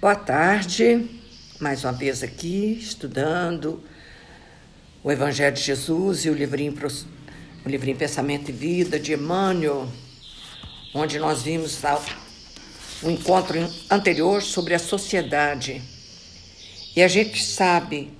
Boa 0.00 0.14
tarde, 0.14 1.10
mais 1.60 1.84
uma 1.84 1.92
vez 1.92 2.22
aqui, 2.22 2.78
estudando 2.80 3.84
o 5.04 5.12
Evangelho 5.12 5.54
de 5.54 5.60
Jesus 5.60 6.24
e 6.24 6.30
o 6.30 6.32
livrinho, 6.32 6.74
o 7.62 7.68
livrinho 7.68 7.98
Pensamento 7.98 8.48
e 8.48 8.52
Vida 8.52 8.98
de 8.98 9.12
Emmanuel, 9.12 9.86
onde 10.94 11.18
nós 11.18 11.42
vimos 11.42 11.78
o 13.02 13.10
encontro 13.10 13.58
anterior 13.90 14.40
sobre 14.40 14.72
a 14.72 14.78
sociedade. 14.78 15.82
E 16.96 17.02
a 17.02 17.08
gente 17.08 17.44
sabe 17.44 18.10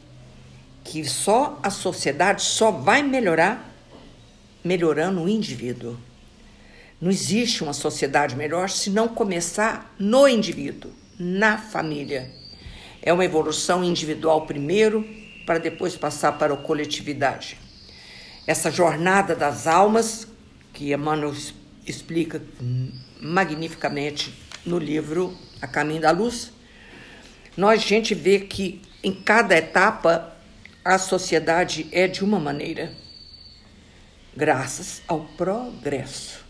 que 0.85 1.03
só 1.03 1.59
a 1.63 1.71
sociedade 1.71 2.43
só 2.43 2.71
vai 2.71 3.03
melhorar 3.03 3.75
melhorando 4.63 5.23
o 5.23 5.29
indivíduo. 5.31 5.99
Não 7.01 7.11
existe 7.11 7.63
uma 7.65 7.73
sociedade 7.73 8.37
melhor 8.37 8.69
se 8.69 8.91
não 8.91 9.09
começar 9.09 9.95
no 9.99 10.29
indivíduo 10.29 10.93
na 11.21 11.59
família. 11.59 12.31
É 13.03 13.13
uma 13.13 13.25
evolução 13.25 13.85
individual 13.85 14.47
primeiro, 14.47 15.07
para 15.45 15.59
depois 15.59 15.97
passar 15.97 16.33
para 16.33 16.55
a 16.55 16.57
coletividade. 16.57 17.59
Essa 18.47 18.71
jornada 18.71 19.37
das 19.37 19.67
almas, 19.67 20.27
que 20.73 20.95
Emmanuel 20.95 21.35
explica 21.87 22.43
magnificamente 23.21 24.35
no 24.65 24.79
livro 24.79 25.37
A 25.61 25.67
Caminho 25.67 26.01
da 26.01 26.11
Luz, 26.11 26.53
nós 27.57 27.83
gente 27.83 28.15
vê 28.15 28.41
que 28.41 28.81
em 29.03 29.13
cada 29.13 29.57
etapa 29.57 30.35
a 30.85 30.99
sociedade 30.99 31.89
é 31.93 32.07
de 32.07 32.25
uma 32.25 32.39
maneira, 32.39 32.93
graças 34.35 35.03
ao 35.07 35.21
progresso. 35.37 36.45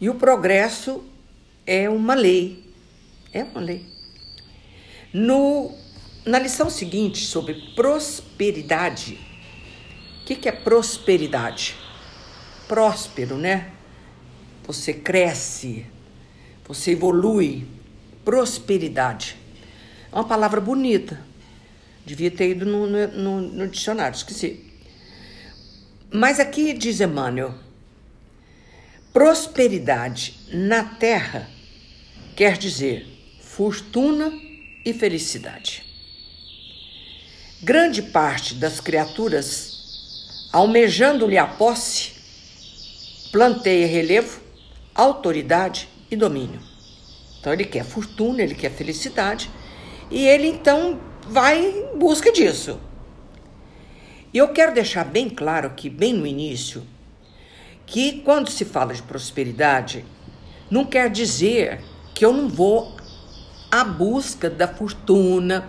E 0.00 0.08
o 0.08 0.14
progresso 0.14 1.04
é 1.66 1.88
uma 1.88 2.14
lei, 2.14 2.61
é 3.32 3.42
uma 3.42 3.60
lei. 3.60 3.86
No, 5.12 5.72
na 6.24 6.38
lição 6.38 6.68
seguinte, 6.68 7.24
sobre 7.24 7.54
prosperidade, 7.74 9.18
o 10.20 10.24
que, 10.24 10.36
que 10.36 10.48
é 10.48 10.52
prosperidade? 10.52 11.76
Próspero, 12.68 13.36
né? 13.36 13.72
Você 14.64 14.92
cresce, 14.92 15.86
você 16.66 16.92
evolui. 16.92 17.66
Prosperidade. 18.24 19.36
É 20.12 20.14
uma 20.14 20.24
palavra 20.24 20.60
bonita. 20.60 21.20
Devia 22.06 22.30
ter 22.30 22.50
ido 22.50 22.64
no, 22.64 22.86
no, 22.86 23.40
no 23.40 23.68
dicionário, 23.68 24.14
esqueci. 24.14 24.64
Mas 26.10 26.38
aqui 26.38 26.72
diz 26.72 27.00
Emmanuel: 27.00 27.54
prosperidade 29.12 30.38
na 30.52 30.84
terra 30.84 31.48
quer 32.36 32.56
dizer 32.56 33.11
fortuna 33.54 34.32
e 34.82 34.94
felicidade. 34.94 35.84
Grande 37.62 38.00
parte 38.00 38.54
das 38.54 38.80
criaturas, 38.80 40.48
almejando-lhe 40.50 41.36
a 41.36 41.46
posse, 41.46 42.12
planteia 43.30 43.86
relevo, 43.86 44.40
autoridade 44.94 45.86
e 46.10 46.16
domínio. 46.16 46.60
Então 47.38 47.52
ele 47.52 47.66
quer 47.66 47.84
fortuna, 47.84 48.40
ele 48.40 48.54
quer 48.54 48.70
felicidade 48.70 49.50
e 50.10 50.26
ele 50.26 50.48
então 50.48 50.98
vai 51.28 51.62
em 51.62 51.98
busca 51.98 52.32
disso. 52.32 52.80
E 54.32 54.38
eu 54.38 54.48
quero 54.48 54.72
deixar 54.72 55.04
bem 55.04 55.28
claro 55.28 55.66
aqui, 55.66 55.90
bem 55.90 56.14
no 56.14 56.26
início, 56.26 56.82
que 57.84 58.22
quando 58.22 58.50
se 58.50 58.64
fala 58.64 58.94
de 58.94 59.02
prosperidade, 59.02 60.06
não 60.70 60.86
quer 60.86 61.10
dizer 61.10 61.82
que 62.14 62.24
eu 62.24 62.32
não 62.32 62.48
vou 62.48 63.01
à 63.72 63.82
busca 63.82 64.50
da 64.50 64.68
fortuna, 64.68 65.66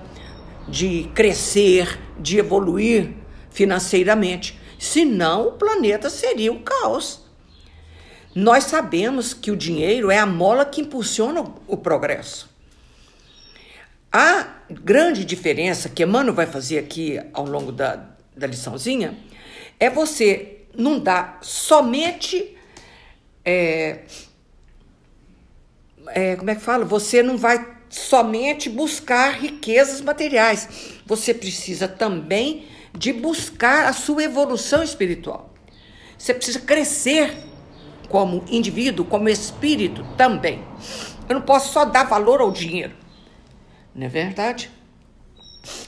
de 0.68 1.10
crescer, 1.16 1.98
de 2.20 2.38
evoluir 2.38 3.14
financeiramente. 3.50 4.60
Senão, 4.78 5.48
o 5.48 5.52
planeta 5.54 6.10
seria 6.10 6.52
um 6.52 6.62
caos. 6.62 7.22
Nós 8.36 8.66
sabemos 8.66 9.34
que 9.34 9.52
o 9.52 9.56
dinheiro 9.56 10.12
é 10.12 10.20
a 10.20 10.26
mola 10.26 10.66
que 10.66 10.82
impulsiona 10.82 11.46
o 11.66 11.78
progresso. 11.78 12.50
A 14.12 14.58
grande 14.70 15.24
diferença 15.24 15.88
que 15.88 16.04
Emmanuel 16.04 16.36
vai 16.36 16.46
fazer 16.46 16.80
aqui 16.80 17.22
ao 17.32 17.46
longo 17.46 17.72
da, 17.72 18.10
da 18.36 18.46
liçãozinha 18.46 19.18
é 19.80 19.90
você 19.90 20.66
não 20.76 21.00
dar 21.00 21.40
somente 21.42 22.58
é, 23.46 24.02
é, 26.08 26.36
como 26.36 26.50
é 26.50 26.56
que 26.56 26.62
fala? 26.62 26.86
Você 26.86 27.24
não 27.24 27.38
vai 27.38 27.74
somente 27.94 28.70
buscar 28.70 29.40
riquezas 29.40 30.02
materiais. 30.02 30.68
Você 31.06 31.34
precisa 31.34 31.88
também 31.88 32.68
de 32.98 33.14
buscar 33.14 33.86
a 33.86 33.94
sua 33.94 34.24
evolução 34.24 34.84
espiritual. 34.84 35.54
Você 36.18 36.34
precisa 36.34 36.60
crescer 36.60 37.36
como 38.10 38.44
indivíduo, 38.50 39.06
como 39.06 39.30
espírito 39.30 40.04
também. 40.18 40.64
Eu 41.28 41.36
não 41.36 41.42
posso 41.42 41.72
só 41.72 41.86
dar 41.86 42.04
valor 42.04 42.42
ao 42.42 42.52
dinheiro. 42.52 42.94
Não 43.94 44.06
é 44.06 44.10
verdade? 44.10 44.72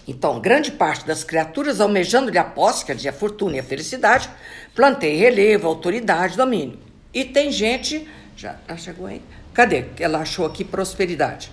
Então, 0.07 0.39
grande 0.39 0.71
parte 0.71 1.05
das 1.05 1.23
criaturas 1.23 1.81
almejando-lhe 1.81 2.37
a 2.37 2.43
posse, 2.43 2.85
quer 2.85 2.95
dizer, 2.95 3.09
a 3.09 3.13
fortuna 3.13 3.57
e 3.57 3.59
a 3.59 3.63
felicidade, 3.63 4.29
plantei 4.73 5.17
relevo, 5.17 5.67
autoridade, 5.67 6.37
domínio. 6.37 6.79
E 7.13 7.25
tem 7.25 7.51
gente, 7.51 8.07
já, 8.35 8.57
chegou 8.77 9.07
aí, 9.07 9.21
Cadê? 9.55 9.85
Ela 9.99 10.19
achou 10.19 10.45
aqui 10.45 10.65
prosperidade. 10.65 11.49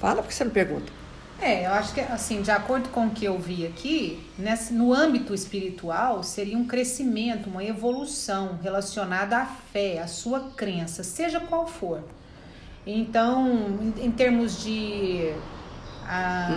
Fala 0.00 0.22
porque 0.22 0.34
você 0.34 0.44
não 0.44 0.50
pergunta. 0.50 0.92
É, 1.40 1.66
eu 1.66 1.72
acho 1.72 1.94
que, 1.94 2.00
assim, 2.00 2.42
de 2.42 2.50
acordo 2.50 2.88
com 2.88 3.06
o 3.06 3.10
que 3.10 3.24
eu 3.24 3.38
vi 3.38 3.64
aqui, 3.64 4.28
nesse, 4.36 4.72
no 4.72 4.92
âmbito 4.92 5.32
espiritual, 5.32 6.22
seria 6.24 6.58
um 6.58 6.66
crescimento, 6.66 7.48
uma 7.48 7.62
evolução 7.62 8.58
relacionada 8.60 9.38
à 9.38 9.46
fé, 9.46 10.00
à 10.00 10.08
sua 10.08 10.50
crença, 10.56 11.04
seja 11.04 11.38
qual 11.38 11.66
for. 11.66 12.02
Então, 12.84 13.46
em, 13.80 14.06
em 14.06 14.10
termos 14.10 14.62
de. 14.62 15.32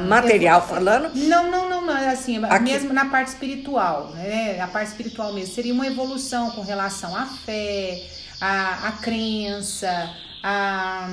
Material 0.07 0.65
falando? 0.65 1.13
Não, 1.13 1.51
não, 1.51 1.69
não, 1.69 1.85
não. 1.85 2.09
Assim, 2.09 2.43
aqui. 2.43 2.63
mesmo 2.63 2.93
na 2.93 3.05
parte 3.05 3.27
espiritual, 3.27 4.11
né? 4.13 4.59
A 4.61 4.67
parte 4.67 4.87
espiritual 4.87 5.33
mesmo. 5.33 5.53
Seria 5.53 5.73
uma 5.73 5.85
evolução 5.85 6.51
com 6.51 6.61
relação 6.61 7.15
à 7.15 7.25
fé, 7.25 8.01
à, 8.39 8.87
à 8.87 8.91
crença 8.93 10.09
a, 10.41 11.07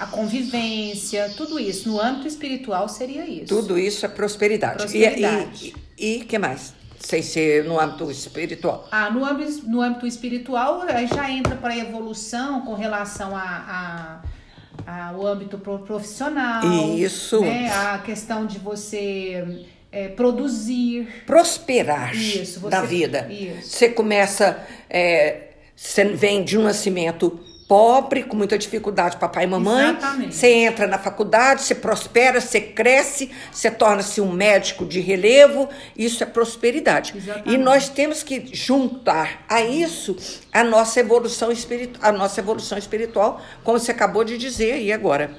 a 0.00 0.06
convivência, 0.06 1.30
tudo 1.36 1.60
isso. 1.60 1.86
No 1.86 2.00
âmbito 2.00 2.26
espiritual 2.26 2.88
seria 2.88 3.26
isso. 3.26 3.46
Tudo 3.46 3.78
isso 3.78 4.06
é 4.06 4.08
prosperidade. 4.08 4.78
prosperidade. 4.78 5.74
E 5.98 6.22
o 6.22 6.24
que 6.24 6.38
mais? 6.38 6.72
Sem 6.98 7.22
ser 7.22 7.64
no 7.64 7.78
âmbito 7.78 8.10
espiritual. 8.10 8.88
Ah, 8.90 9.10
no 9.10 9.22
âmbito, 9.22 9.68
no 9.68 9.82
âmbito 9.82 10.06
espiritual 10.06 10.86
já 11.14 11.30
entra 11.30 11.54
para 11.54 11.74
a 11.74 11.76
evolução 11.76 12.62
com 12.62 12.72
relação 12.72 13.36
a, 13.36 14.22
a, 14.86 15.12
o 15.18 15.26
âmbito 15.26 15.58
profissional. 15.58 16.64
Isso. 16.96 17.42
Né? 17.42 17.70
A 17.70 17.98
questão 17.98 18.46
de 18.46 18.58
você 18.58 19.66
é, 19.92 20.08
produzir. 20.08 21.08
Prosperar 21.26 22.16
isso, 22.16 22.58
você, 22.60 22.86
vida. 22.86 23.28
Isso. 23.30 23.68
Você 23.68 23.90
começa. 23.90 24.66
É, 24.88 25.48
você 25.76 26.04
vem 26.04 26.42
de 26.42 26.56
um 26.56 26.62
nascimento 26.62 27.38
pobre, 27.70 28.24
com 28.24 28.36
muita 28.36 28.58
dificuldade, 28.58 29.16
papai 29.16 29.44
e 29.44 29.46
mamãe. 29.46 29.90
Exatamente. 29.90 30.34
Você 30.34 30.48
entra 30.48 30.88
na 30.88 30.98
faculdade, 30.98 31.62
você 31.62 31.72
prospera, 31.72 32.40
você 32.40 32.60
cresce, 32.60 33.30
você 33.52 33.70
torna-se 33.70 34.20
um 34.20 34.32
médico 34.32 34.84
de 34.84 34.98
relevo. 34.98 35.68
Isso 35.96 36.20
é 36.24 36.26
prosperidade. 36.26 37.14
Exatamente. 37.16 37.54
E 37.54 37.56
nós 37.56 37.88
temos 37.88 38.24
que 38.24 38.50
juntar 38.52 39.44
a 39.48 39.62
isso 39.62 40.16
a 40.52 40.64
nossa 40.64 40.98
evolução 40.98 41.52
espiritual, 41.52 42.10
a 42.10 42.10
nossa 42.10 42.40
evolução 42.40 42.76
espiritual, 42.76 43.40
como 43.62 43.78
você 43.78 43.92
acabou 43.92 44.24
de 44.24 44.36
dizer 44.36 44.72
aí 44.72 44.92
agora, 44.92 45.30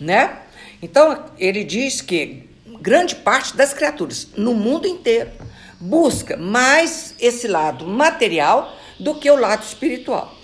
né? 0.00 0.38
Então, 0.82 1.26
ele 1.38 1.62
diz 1.62 2.00
que 2.00 2.50
grande 2.80 3.14
parte 3.14 3.56
das 3.56 3.72
criaturas 3.72 4.30
no 4.36 4.52
mundo 4.52 4.88
inteiro 4.88 5.30
busca 5.78 6.36
mais 6.36 7.14
esse 7.20 7.46
lado 7.46 7.86
material 7.86 8.76
do 8.98 9.14
que 9.14 9.30
o 9.30 9.36
lado 9.36 9.62
espiritual 9.62 10.35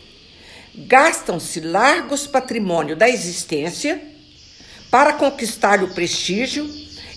gastam-se 0.75 1.61
largos 1.61 2.27
patrimônios 2.27 2.99
da 2.99 3.09
existência 3.09 4.03
para 4.91 5.15
conquistar 5.15 5.83
o 5.83 5.89
prestígio 5.89 6.69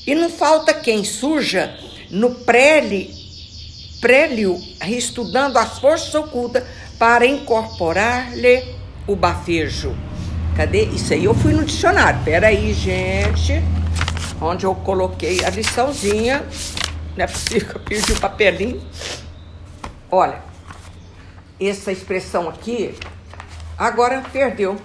e 0.05 0.13
não 0.13 0.29
falta 0.29 0.73
quem 0.73 1.03
surja 1.03 1.77
no 2.09 2.35
prélio, 2.35 3.09
estudando 4.87 5.57
as 5.57 5.79
forças 5.79 6.13
ocultas 6.13 6.63
para 6.99 7.25
incorporar-lhe 7.25 8.75
o 9.07 9.15
bafejo. 9.15 9.95
Cadê? 10.55 10.85
Isso 10.85 11.13
aí 11.13 11.25
eu 11.25 11.33
fui 11.33 11.53
no 11.53 11.65
dicionário. 11.65 12.23
Pera 12.23 12.47
aí, 12.47 12.73
gente. 12.73 13.53
Onde 14.39 14.65
eu 14.65 14.73
coloquei 14.73 15.43
a 15.43 15.49
liçãozinha. 15.49 16.45
Não 17.17 17.25
é 17.25 17.27
possível 17.27 17.67
que 17.67 17.75
eu 17.75 17.81
perdi 17.81 18.13
o 18.13 18.19
papelinho. 18.19 18.81
Olha, 20.09 20.41
essa 21.59 21.91
expressão 21.91 22.47
aqui 22.47 22.95
Agora 23.77 24.23
perdeu. 24.31 24.77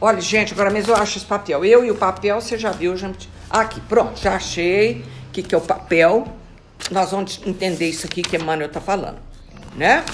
Olha, 0.00 0.20
gente, 0.20 0.54
agora 0.54 0.70
mesmo 0.70 0.92
eu 0.92 0.96
acho 0.96 1.18
esse 1.18 1.26
papel. 1.26 1.62
Eu 1.64 1.84
e 1.84 1.90
o 1.90 1.94
papel, 1.94 2.40
você 2.40 2.56
já 2.56 2.70
viu, 2.70 2.96
gente? 2.96 3.28
Aqui, 3.50 3.80
pronto, 3.82 4.18
já 4.18 4.34
achei. 4.34 5.04
O 5.28 5.30
que, 5.32 5.42
que 5.42 5.54
é 5.54 5.58
o 5.58 5.60
papel? 5.60 6.26
Nós 6.90 7.10
vamos 7.10 7.40
entender 7.44 7.88
isso 7.88 8.06
aqui 8.06 8.22
que 8.22 8.36
Emmanuel 8.36 8.68
está 8.68 8.80
falando, 8.80 9.18
né? 9.76 10.04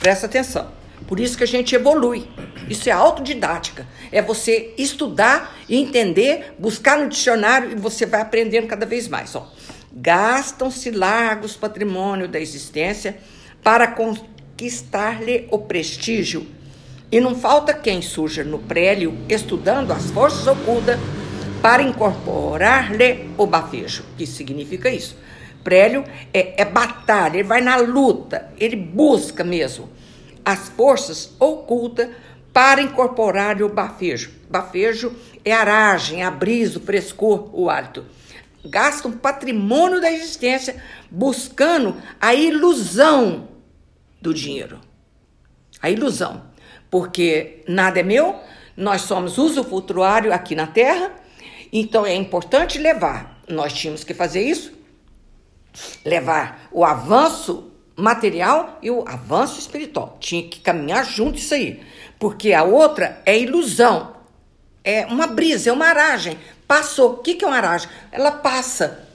Presta 0.00 0.24
atenção. 0.24 0.68
Por 1.06 1.20
isso 1.20 1.36
que 1.36 1.44
a 1.44 1.46
gente 1.46 1.74
evolui. 1.74 2.26
Isso 2.68 2.88
é 2.88 2.92
autodidática. 2.92 3.86
É 4.10 4.22
você 4.22 4.74
estudar 4.78 5.56
entender, 5.68 6.54
buscar 6.58 6.98
no 6.98 7.08
dicionário 7.08 7.72
e 7.72 7.74
você 7.74 8.06
vai 8.06 8.20
aprendendo 8.20 8.66
cada 8.66 8.86
vez 8.86 9.06
mais. 9.06 9.34
Gastam-se 9.92 10.90
largos 10.90 11.56
patrimônio 11.56 12.26
da 12.26 12.40
existência 12.40 13.18
para 13.62 13.88
conquistar-lhe 13.88 15.46
o 15.50 15.58
prestígio. 15.58 16.46
E 17.12 17.20
não 17.20 17.34
falta 17.34 17.74
quem 17.74 18.00
surja 18.00 18.44
no 18.44 18.58
prélio 18.58 19.16
estudando 19.28 19.90
as 19.90 20.10
forças 20.10 20.46
ocultas 20.46 20.98
para 21.60 21.82
incorporar-lhe 21.82 23.30
o 23.36 23.46
bafejo. 23.46 24.04
O 24.12 24.16
que 24.16 24.26
significa 24.26 24.88
isso? 24.88 25.16
Prélio 25.64 26.04
é, 26.32 26.62
é 26.62 26.64
batalha, 26.64 27.38
ele 27.38 27.48
vai 27.48 27.60
na 27.60 27.76
luta, 27.76 28.50
ele 28.58 28.76
busca 28.76 29.44
mesmo 29.44 29.88
as 30.44 30.68
forças 30.70 31.34
ocultas 31.38 32.08
para 32.52 32.80
incorporar-lhe 32.80 33.62
o 33.62 33.68
bafejo. 33.68 34.30
Bafejo 34.48 35.14
é 35.44 35.52
aragem, 35.52 36.22
a 36.22 36.30
brisa, 36.30 36.78
o 36.78 36.82
frescor, 36.82 37.50
o 37.52 37.68
hálito. 37.68 38.04
Gasta 38.64 39.08
um 39.08 39.12
patrimônio 39.12 40.00
da 40.00 40.12
existência 40.12 40.82
buscando 41.10 41.96
a 42.20 42.34
ilusão 42.34 43.48
do 44.20 44.34
dinheiro. 44.34 44.80
A 45.80 45.90
ilusão. 45.90 46.49
Porque 46.90 47.62
nada 47.68 48.00
é 48.00 48.02
meu, 48.02 48.34
nós 48.76 49.02
somos 49.02 49.38
usufrutuário 49.38 50.32
aqui 50.32 50.54
na 50.54 50.66
Terra, 50.66 51.12
então 51.72 52.04
é 52.04 52.14
importante 52.14 52.78
levar. 52.78 53.40
Nós 53.48 53.72
tínhamos 53.72 54.04
que 54.04 54.14
fazer 54.14 54.42
isso, 54.42 54.72
levar 56.04 56.68
o 56.72 56.84
avanço 56.84 57.70
material 57.96 58.78
e 58.82 58.90
o 58.90 59.06
avanço 59.06 59.58
espiritual. 59.58 60.16
Tinha 60.20 60.42
que 60.42 60.60
caminhar 60.60 61.04
junto 61.04 61.38
isso 61.38 61.54
aí. 61.54 61.80
Porque 62.18 62.52
a 62.52 62.64
outra 62.64 63.20
é 63.24 63.38
ilusão. 63.38 64.16
É 64.82 65.06
uma 65.06 65.26
brisa, 65.26 65.70
é 65.70 65.72
uma 65.72 65.86
aragem. 65.86 66.38
Passou. 66.66 67.12
O 67.12 67.16
que, 67.18 67.44
é 67.44 67.46
uma 67.46 67.56
aragem? 67.56 67.88
Ela 68.10 68.32
passa. 68.32 69.06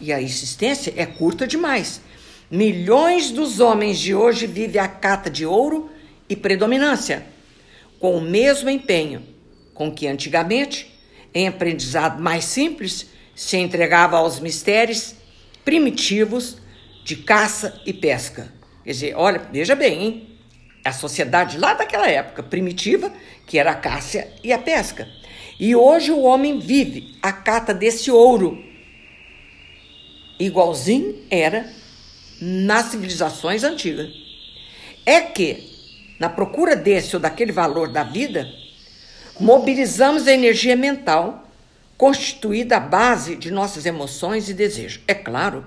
E 0.00 0.12
a 0.12 0.20
existência 0.20 0.92
é 0.96 1.06
curta 1.06 1.46
demais. 1.46 2.00
Milhões 2.50 3.30
dos 3.30 3.60
homens 3.60 3.98
de 3.98 4.14
hoje 4.14 4.46
vivem 4.46 4.80
a 4.80 4.88
cata 4.88 5.30
de 5.30 5.46
ouro 5.46 5.90
e 6.30 6.36
predominância, 6.36 7.26
com 7.98 8.16
o 8.16 8.20
mesmo 8.20 8.70
empenho 8.70 9.22
com 9.80 9.90
que 9.90 10.06
antigamente, 10.06 10.90
em 11.34 11.48
aprendizado 11.48 12.22
mais 12.22 12.44
simples, 12.44 13.06
se 13.34 13.56
entregava 13.56 14.18
aos 14.18 14.38
mistérios 14.38 15.14
primitivos 15.64 16.58
de 17.02 17.16
caça 17.16 17.80
e 17.86 17.92
pesca. 17.94 18.52
Quer 18.84 18.90
dizer, 18.90 19.14
olha, 19.16 19.38
veja 19.50 19.74
bem, 19.74 20.02
hein? 20.02 20.38
A 20.84 20.92
sociedade 20.92 21.56
lá 21.56 21.72
daquela 21.72 22.06
época, 22.10 22.42
primitiva, 22.42 23.10
que 23.46 23.58
era 23.58 23.70
a 23.70 23.74
caça 23.74 24.28
e 24.44 24.52
a 24.52 24.58
pesca. 24.58 25.08
E 25.58 25.74
hoje 25.74 26.12
o 26.12 26.20
homem 26.20 26.58
vive 26.58 27.16
a 27.22 27.32
cata 27.32 27.72
desse 27.72 28.10
ouro. 28.10 28.62
Igualzinho 30.38 31.24
era 31.30 31.72
nas 32.38 32.86
civilizações 32.86 33.64
antigas. 33.64 34.10
É 35.06 35.22
que, 35.22 35.69
na 36.20 36.28
procura 36.28 36.76
desse 36.76 37.16
ou 37.16 37.20
daquele 37.20 37.50
valor 37.50 37.90
da 37.90 38.04
vida, 38.04 38.46
mobilizamos 39.40 40.28
a 40.28 40.32
energia 40.34 40.76
mental 40.76 41.48
constituída 41.96 42.76
a 42.76 42.80
base 42.80 43.34
de 43.36 43.50
nossas 43.50 43.86
emoções 43.86 44.50
e 44.50 44.54
desejos. 44.54 45.00
É 45.08 45.14
claro, 45.14 45.66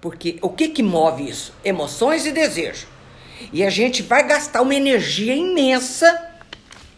porque 0.00 0.38
o 0.40 0.48
que, 0.48 0.68
que 0.68 0.82
move 0.82 1.28
isso? 1.28 1.54
Emoções 1.62 2.24
e 2.24 2.32
desejos. 2.32 2.86
E 3.52 3.62
a 3.62 3.68
gente 3.68 4.02
vai 4.02 4.26
gastar 4.26 4.62
uma 4.62 4.74
energia 4.74 5.34
imensa 5.34 6.30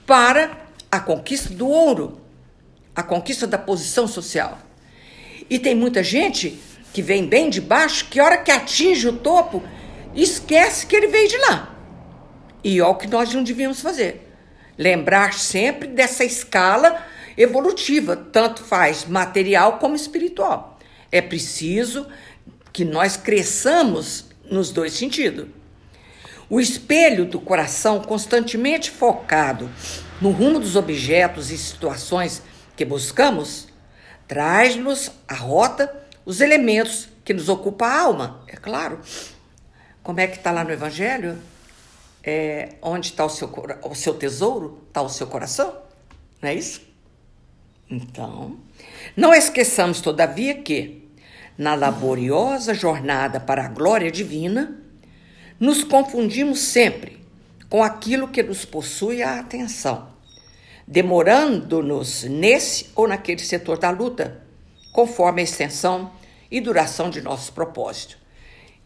para 0.07 0.57
a 0.91 1.01
conquista 1.01 1.53
do 1.53 1.69
ouro, 1.69 2.21
a 2.95 3.03
conquista 3.03 3.45
da 3.45 3.59
posição 3.59 4.07
social. 4.07 4.57
E 5.51 5.59
tem 5.59 5.75
muita 5.75 6.03
gente 6.03 6.61
que 6.93 7.03
vem 7.03 7.27
bem 7.27 7.51
de 7.51 7.61
baixo, 7.61 8.07
que 8.09 8.21
hora 8.21 8.39
que 8.39 8.53
atinge 8.53 9.09
o 9.09 9.17
topo, 9.17 9.63
esquece 10.15 10.87
que 10.87 10.95
ele 10.95 11.09
veio 11.09 11.29
de 11.29 11.39
lá. 11.39 11.74
E 12.65 12.79
é 12.79 12.85
o 12.85 12.95
que 12.95 13.07
nós 13.07 13.33
não 13.35 13.45
devíamos 13.45 13.81
fazer. 13.81 14.33
Lembrar 14.77 15.35
sempre 15.35 15.87
dessa 15.87 16.25
escala 16.25 17.07
evolutiva, 17.37 18.17
tanto 18.17 18.65
faz 18.65 19.05
material 19.05 19.79
como 19.79 19.95
espiritual. 19.95 20.79
É 21.13 21.21
preciso 21.21 22.09
que 22.73 22.85
nós 22.85 23.17
cresçamos 23.17 24.25
nos 24.51 24.71
dois 24.71 24.95
sentidos. 24.95 25.47
O 26.49 26.61
espelho 26.61 27.25
do 27.25 27.41
coração, 27.41 28.01
constantemente 28.01 28.91
focado 28.91 29.71
no 30.21 30.31
rumo 30.31 30.59
dos 30.59 30.75
objetos 30.75 31.51
e 31.51 31.59
situações 31.59 32.43
que 32.77 32.85
buscamos, 32.85 33.69
traz-nos 34.27 35.11
a 35.29 35.35
rota, 35.35 35.95
os 36.25 36.41
elementos 36.41 37.09
que 37.25 37.33
nos 37.33 37.49
ocupam 37.49 37.87
a 37.87 38.01
alma, 38.01 38.45
é 38.47 38.57
claro. 38.57 39.01
Como 40.03 40.21
é 40.21 40.27
que 40.27 40.37
está 40.37 40.51
lá 40.51 40.65
no 40.65 40.73
Evangelho? 40.73 41.39
É, 42.27 42.77
onde 42.81 43.09
está 43.09 43.25
o 43.25 43.29
seu, 43.29 43.53
o 43.83 43.95
seu 43.95 44.15
tesouro? 44.15 44.83
Está 44.89 45.03
o 45.03 45.09
seu 45.09 45.27
coração? 45.27 45.77
Não 46.41 46.49
é 46.49 46.55
isso? 46.55 46.83
Então, 47.91 48.57
não 49.17 49.35
esqueçamos, 49.35 50.01
todavia, 50.01 50.55
que 50.55 51.05
na 51.57 51.75
laboriosa 51.75 52.75
jornada 52.75 53.39
para 53.39 53.65
a 53.65 53.69
glória 53.69 54.11
divina, 54.11 54.81
nos 55.59 55.85
confundimos 55.85 56.59
sempre 56.59 57.25
com 57.69 57.83
aquilo 57.83 58.29
que 58.29 58.43
nos 58.43 58.65
possui 58.65 59.23
a 59.23 59.39
atenção, 59.39 60.09
demorando-nos 60.87 62.25
nesse 62.25 62.91
ou 62.95 63.07
naquele 63.07 63.41
setor 63.41 63.79
da 63.79 63.91
luta, 63.91 64.43
conforme 64.93 65.41
a 65.41 65.45
extensão 65.45 66.13
e 66.51 66.61
duração 66.61 67.09
de 67.09 67.21
nosso 67.21 67.53
propósito. 67.53 68.19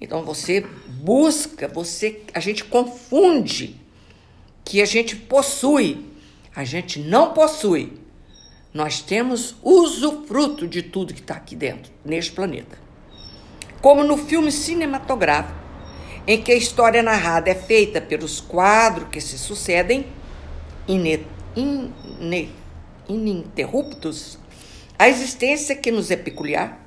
Então 0.01 0.23
você 0.23 0.65
busca, 0.87 1.67
você, 1.67 2.23
a 2.33 2.41
gente 2.41 2.65
confunde 2.65 3.81
que 4.65 4.81
a 4.81 4.85
gente 4.85 5.17
possui, 5.17 6.07
a 6.55 6.65
gente 6.65 7.01
não 7.01 7.33
possui. 7.33 7.95
Nós 8.73 9.01
temos 9.01 9.57
usufruto 9.63 10.69
de 10.69 10.83
tudo 10.83 11.15
que 11.15 11.21
está 11.21 11.35
aqui 11.35 11.57
dentro, 11.57 11.91
neste 12.05 12.33
planeta. 12.33 12.79
Como 13.81 14.05
no 14.05 14.17
filme 14.17 14.53
cinematográfico, 14.53 15.59
em 16.27 16.41
que 16.43 16.53
a 16.53 16.57
história 16.57 17.03
narrada 17.03 17.51
é 17.51 17.55
feita 17.55 18.01
pelos 18.01 18.41
quadros 18.41 19.09
que 19.09 19.21
se 19.21 19.39
sucedem 19.39 20.07
ininterruptos, 23.09 24.39
a 24.99 25.09
existência 25.09 25.75
que 25.75 25.91
nos 25.91 26.11
é 26.11 26.17
peculiar, 26.17 26.85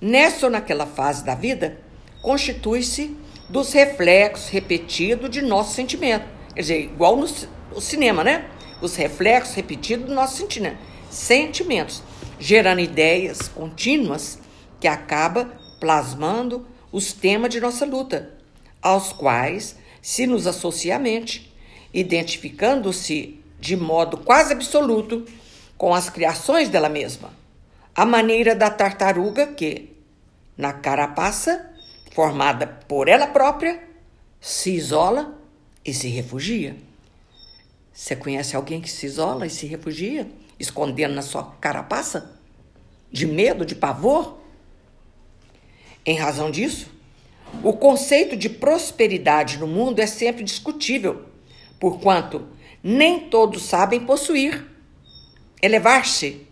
nessa 0.00 0.46
ou 0.46 0.52
naquela 0.52 0.86
fase 0.86 1.24
da 1.24 1.36
vida, 1.36 1.78
constitui-se 2.22 3.16
dos 3.48 3.72
reflexos 3.72 4.48
repetidos 4.48 5.30
de 5.30 5.42
nosso 5.42 5.74
sentimento. 5.74 6.26
Quer 6.54 6.60
dizer, 6.60 6.80
igual 6.80 7.16
no, 7.16 7.26
no 7.74 7.80
cinema, 7.80 8.22
né? 8.22 8.48
Os 8.80 8.96
reflexos 8.96 9.54
repetidos 9.54 10.06
do 10.06 10.14
nosso 10.14 10.36
sentimento 10.36 10.90
sentimentos, 11.10 12.02
gerando 12.38 12.80
ideias 12.80 13.48
contínuas 13.48 14.38
que 14.78 14.86
acaba 14.86 15.52
plasmando 15.80 16.66
os 16.92 17.12
temas 17.12 17.50
de 17.50 17.60
nossa 17.60 17.84
luta, 17.84 18.34
aos 18.80 19.12
quais 19.12 19.76
se 20.00 20.26
nos 20.26 20.46
associa 20.46 20.96
a 20.96 20.98
mente, 20.98 21.52
identificando-se 21.92 23.38
de 23.58 23.76
modo 23.76 24.16
quase 24.16 24.52
absoluto 24.52 25.26
com 25.76 25.92
as 25.92 26.08
criações 26.08 26.68
dela 26.68 26.88
mesma, 26.88 27.30
a 27.94 28.06
maneira 28.06 28.54
da 28.54 28.70
tartaruga 28.70 29.48
que, 29.48 29.90
na 30.56 30.72
carapaça, 30.72 31.69
formada 32.20 32.66
por 32.66 33.08
ela 33.08 33.26
própria, 33.26 33.82
se 34.38 34.72
isola 34.72 35.38
e 35.82 35.94
se 35.94 36.06
refugia. 36.08 36.76
Você 37.94 38.14
conhece 38.14 38.54
alguém 38.54 38.78
que 38.78 38.90
se 38.90 39.06
isola 39.06 39.46
e 39.46 39.50
se 39.50 39.64
refugia? 39.64 40.30
escondendo 40.58 41.14
na 41.14 41.22
sua 41.22 41.44
carapaça? 41.58 42.38
De 43.10 43.26
medo, 43.26 43.64
de 43.64 43.74
pavor? 43.74 44.38
Em 46.04 46.18
razão 46.18 46.50
disso, 46.50 46.90
o 47.62 47.72
conceito 47.72 48.36
de 48.36 48.50
prosperidade 48.50 49.56
no 49.56 49.66
mundo 49.66 50.00
é 50.00 50.06
sempre 50.06 50.44
discutível, 50.44 51.24
porquanto 51.78 52.46
nem 52.82 53.30
todos 53.30 53.62
sabem 53.62 54.00
possuir, 54.00 54.66
elevar-se 55.62 56.46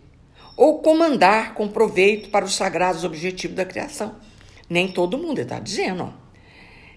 ou 0.57 0.79
comandar 0.79 1.53
com 1.53 1.67
proveito 1.67 2.29
para 2.29 2.43
os 2.43 2.55
sagrados 2.55 3.03
objetivos 3.03 3.55
da 3.55 3.65
criação. 3.65 4.15
Nem 4.69 4.87
todo 4.87 5.17
mundo 5.17 5.41
está 5.41 5.59
dizendo. 5.59 6.13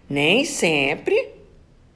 Nem 0.08 0.44
sempre 0.44 1.30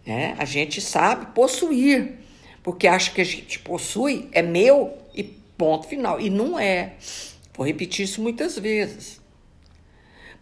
né, 0.06 0.34
a 0.38 0.44
gente 0.44 0.80
sabe 0.80 1.34
possuir 1.34 2.26
porque 2.66 2.88
acha 2.88 3.12
que 3.12 3.20
a 3.20 3.24
gente 3.24 3.60
possui, 3.60 4.28
é 4.32 4.42
meu 4.42 4.98
e 5.14 5.22
ponto 5.22 5.86
final. 5.86 6.20
E 6.20 6.28
não 6.28 6.58
é. 6.58 6.94
Vou 7.54 7.64
repetir 7.64 8.04
isso 8.04 8.20
muitas 8.20 8.58
vezes. 8.58 9.20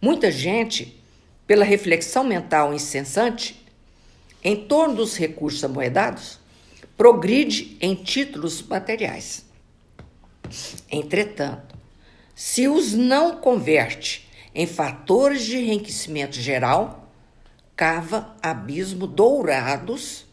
Muita 0.01 0.31
gente, 0.31 0.99
pela 1.45 1.63
reflexão 1.63 2.23
mental 2.23 2.73
incessante 2.73 3.63
em 4.43 4.55
torno 4.55 4.95
dos 4.95 5.15
recursos 5.15 5.63
amoedados, 5.63 6.39
progride 6.97 7.77
em 7.79 7.93
títulos 7.93 8.59
materiais. 8.63 9.45
Entretanto, 10.91 11.77
se 12.33 12.67
os 12.67 12.93
não 12.93 13.37
converte 13.37 14.24
em 14.55 14.65
fatores 14.65 15.43
de 15.43 15.57
enriquecimento 15.57 16.39
geral, 16.39 17.11
cava 17.75 18.33
abismo 18.41 19.05
dourados 19.05 20.25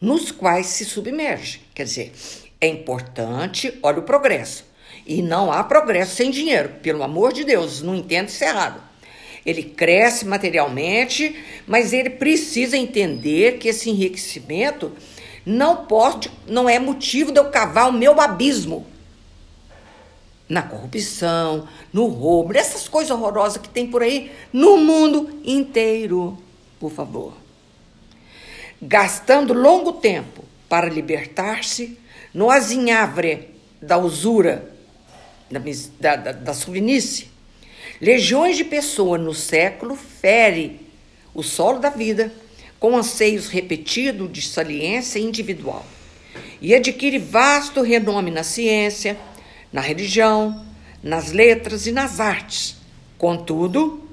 nos 0.00 0.32
quais 0.32 0.68
se 0.68 0.84
submerge. 0.86 1.60
Quer 1.74 1.84
dizer, 1.84 2.12
é 2.58 2.66
importante, 2.66 3.78
olha 3.82 3.98
o 3.98 4.02
progresso. 4.02 4.64
E 5.06 5.20
não 5.20 5.52
há 5.52 5.62
progresso 5.62 6.16
sem 6.16 6.30
dinheiro, 6.30 6.70
pelo 6.82 7.02
amor 7.02 7.34
de 7.34 7.44
Deus, 7.44 7.82
não 7.82 7.94
entenda 7.94 8.30
isso 8.30 8.42
errado. 8.42 8.82
Ele 9.44 9.62
cresce 9.62 10.24
materialmente, 10.24 11.36
mas 11.66 11.92
ele 11.92 12.10
precisa 12.10 12.76
entender 12.76 13.58
que 13.58 13.68
esse 13.68 13.90
enriquecimento 13.90 14.90
não 15.44 15.84
pode, 15.84 16.30
não 16.48 16.68
é 16.68 16.78
motivo 16.78 17.30
de 17.30 17.38
eu 17.38 17.50
cavar 17.50 17.88
o 17.88 17.92
meu 17.92 18.20
abismo 18.20 18.86
na 20.48 20.62
corrupção, 20.62 21.68
no 21.92 22.06
roubo, 22.06 22.52
nessas 22.52 22.88
coisas 22.88 23.10
horrorosas 23.10 23.60
que 23.60 23.68
tem 23.68 23.86
por 23.86 24.02
aí 24.02 24.30
no 24.52 24.76
mundo 24.76 25.40
inteiro, 25.44 26.38
por 26.78 26.92
favor. 26.92 27.32
Gastando 28.80 29.52
longo 29.52 29.94
tempo 29.94 30.44
para 30.68 30.88
libertar-se 30.88 31.98
no 32.32 32.50
azinhavre 32.50 33.54
da 33.80 33.98
usura, 33.98 34.70
da, 35.50 36.16
da, 36.16 36.32
da 36.32 36.54
suvinice, 36.54 37.30
legiões 38.00 38.56
de 38.56 38.64
pessoas 38.64 39.20
no 39.20 39.34
século 39.34 39.96
fere 39.96 40.80
o 41.34 41.42
solo 41.42 41.78
da 41.78 41.90
vida 41.90 42.32
com 42.78 42.96
anseios 42.96 43.48
repetidos 43.48 44.30
de 44.30 44.42
saliência 44.42 45.18
individual 45.18 45.84
e 46.60 46.74
adquire 46.74 47.18
vasto 47.18 47.82
renome 47.82 48.30
na 48.30 48.42
ciência, 48.42 49.16
na 49.76 49.82
religião, 49.82 50.64
nas 51.02 51.32
letras 51.32 51.86
e 51.86 51.92
nas 51.92 52.18
artes. 52.18 52.76
Contudo, 53.18 54.08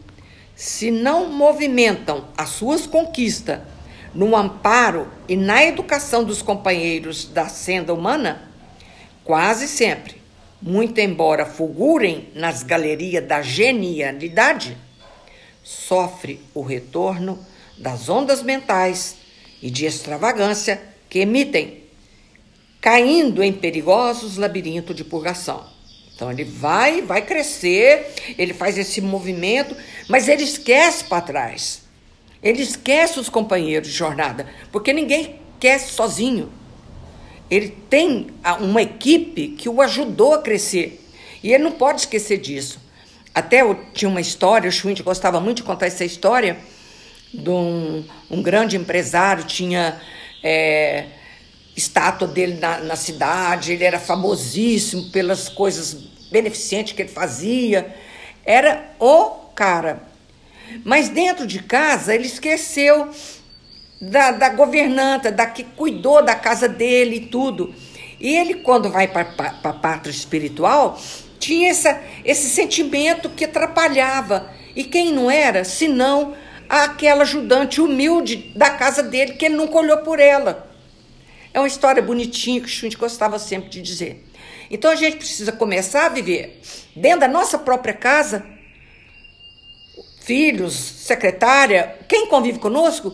se 0.53 0.91
não 0.91 1.31
movimentam 1.31 2.25
as 2.37 2.49
suas 2.49 2.85
conquistas 2.85 3.61
no 4.13 4.35
amparo 4.35 5.07
e 5.25 5.37
na 5.37 5.63
educação 5.63 6.25
dos 6.25 6.41
companheiros 6.41 7.23
da 7.23 7.47
senda 7.47 7.93
humana, 7.93 8.41
quase 9.23 9.69
sempre, 9.69 10.21
muito 10.61 10.99
embora 10.99 11.45
fulgurem 11.45 12.27
nas 12.35 12.61
galerias 12.61 13.25
da 13.25 13.41
genialidade, 13.41 14.75
sofre 15.63 16.41
o 16.53 16.61
retorno 16.61 17.39
das 17.77 18.09
ondas 18.09 18.43
mentais 18.43 19.15
e 19.61 19.71
de 19.71 19.85
extravagância 19.85 20.81
que 21.09 21.19
emitem, 21.19 21.82
caindo 22.83 23.41
em 23.41 23.53
perigosos 23.53 24.35
labirintos 24.35 24.93
de 24.93 25.05
purgação. 25.05 25.65
Então 26.13 26.29
ele 26.29 26.43
vai, 26.43 27.01
vai 27.01 27.21
crescer, 27.21 28.13
ele 28.37 28.53
faz 28.53 28.77
esse 28.77 28.99
movimento, 28.99 29.73
mas 30.09 30.27
ele 30.27 30.43
esquece 30.43 31.05
para 31.05 31.21
trás. 31.21 31.83
Ele 32.43 32.61
esquece 32.61 33.21
os 33.21 33.29
companheiros 33.29 33.87
de 33.87 33.95
jornada, 33.95 34.49
porque 34.69 34.91
ninguém 34.91 35.39
quer 35.61 35.79
sozinho. 35.79 36.51
Ele 37.49 37.69
tem 37.89 38.27
uma 38.59 38.81
equipe 38.81 39.47
que 39.47 39.69
o 39.69 39.81
ajudou 39.81 40.33
a 40.33 40.41
crescer. 40.41 41.07
E 41.41 41.53
ele 41.53 41.63
não 41.63 41.71
pode 41.71 42.01
esquecer 42.01 42.37
disso. 42.37 42.81
Até 43.33 43.61
eu 43.61 43.79
tinha 43.93 44.09
uma 44.09 44.19
história, 44.19 44.67
o 44.67 44.71
Schwint 44.73 45.01
gostava 45.03 45.39
muito 45.39 45.57
de 45.57 45.63
contar 45.63 45.85
essa 45.85 46.03
história, 46.03 46.57
de 47.33 47.49
um, 47.49 48.03
um 48.29 48.41
grande 48.43 48.75
empresário, 48.75 49.45
tinha 49.45 50.01
é, 50.43 51.05
estátua 51.75 52.27
dele 52.27 52.59
na, 52.59 52.79
na 52.79 52.95
cidade, 52.95 53.73
ele 53.73 53.83
era 53.83 53.99
famosíssimo 53.99 55.09
pelas 55.09 55.49
coisas 55.49 55.93
beneficentes 56.31 56.93
que 56.93 57.01
ele 57.01 57.09
fazia. 57.09 57.95
Era 58.45 58.91
o 58.99 59.29
cara. 59.55 60.03
Mas 60.83 61.09
dentro 61.09 61.45
de 61.45 61.59
casa 61.59 62.13
ele 62.13 62.25
esqueceu 62.25 63.09
da, 64.01 64.31
da 64.31 64.49
governanta, 64.49 65.31
da 65.31 65.45
que 65.45 65.63
cuidou 65.63 66.23
da 66.23 66.35
casa 66.35 66.67
dele 66.67 67.15
e 67.17 67.25
tudo. 67.27 67.73
E 68.19 68.35
ele, 68.35 68.55
quando 68.55 68.89
vai 68.89 69.07
para 69.07 69.27
a 69.63 69.73
pátria 69.73 70.11
espiritual, 70.11 70.99
tinha 71.39 71.69
essa, 71.69 72.01
esse 72.23 72.49
sentimento 72.49 73.29
que 73.29 73.45
atrapalhava. 73.45 74.49
E 74.75 74.83
quem 74.83 75.11
não 75.11 75.29
era, 75.29 75.63
senão 75.63 76.33
aquela 76.69 77.23
ajudante 77.23 77.81
humilde 77.81 78.51
da 78.55 78.69
casa 78.71 79.03
dele, 79.03 79.33
que 79.33 79.45
ele 79.45 79.55
nunca 79.55 79.77
olhou 79.77 79.97
por 79.97 80.19
ela. 80.19 80.72
É 81.53 81.59
uma 81.59 81.67
história 81.67 82.01
bonitinha 82.01 82.59
que 82.59 82.65
a 82.65 82.69
gente 82.69 82.97
gostava 82.97 83.37
sempre 83.37 83.69
de 83.69 83.81
dizer. 83.81 84.25
Então 84.71 84.89
a 84.89 84.95
gente 84.95 85.17
precisa 85.17 85.51
começar 85.51 86.07
a 86.07 86.09
viver 86.09 86.59
dentro 86.95 87.21
da 87.21 87.27
nossa 87.27 87.59
própria 87.59 87.93
casa, 87.93 88.43
filhos, 90.21 90.73
secretária, 90.73 91.99
quem 92.07 92.27
convive 92.27 92.57
conosco, 92.57 93.13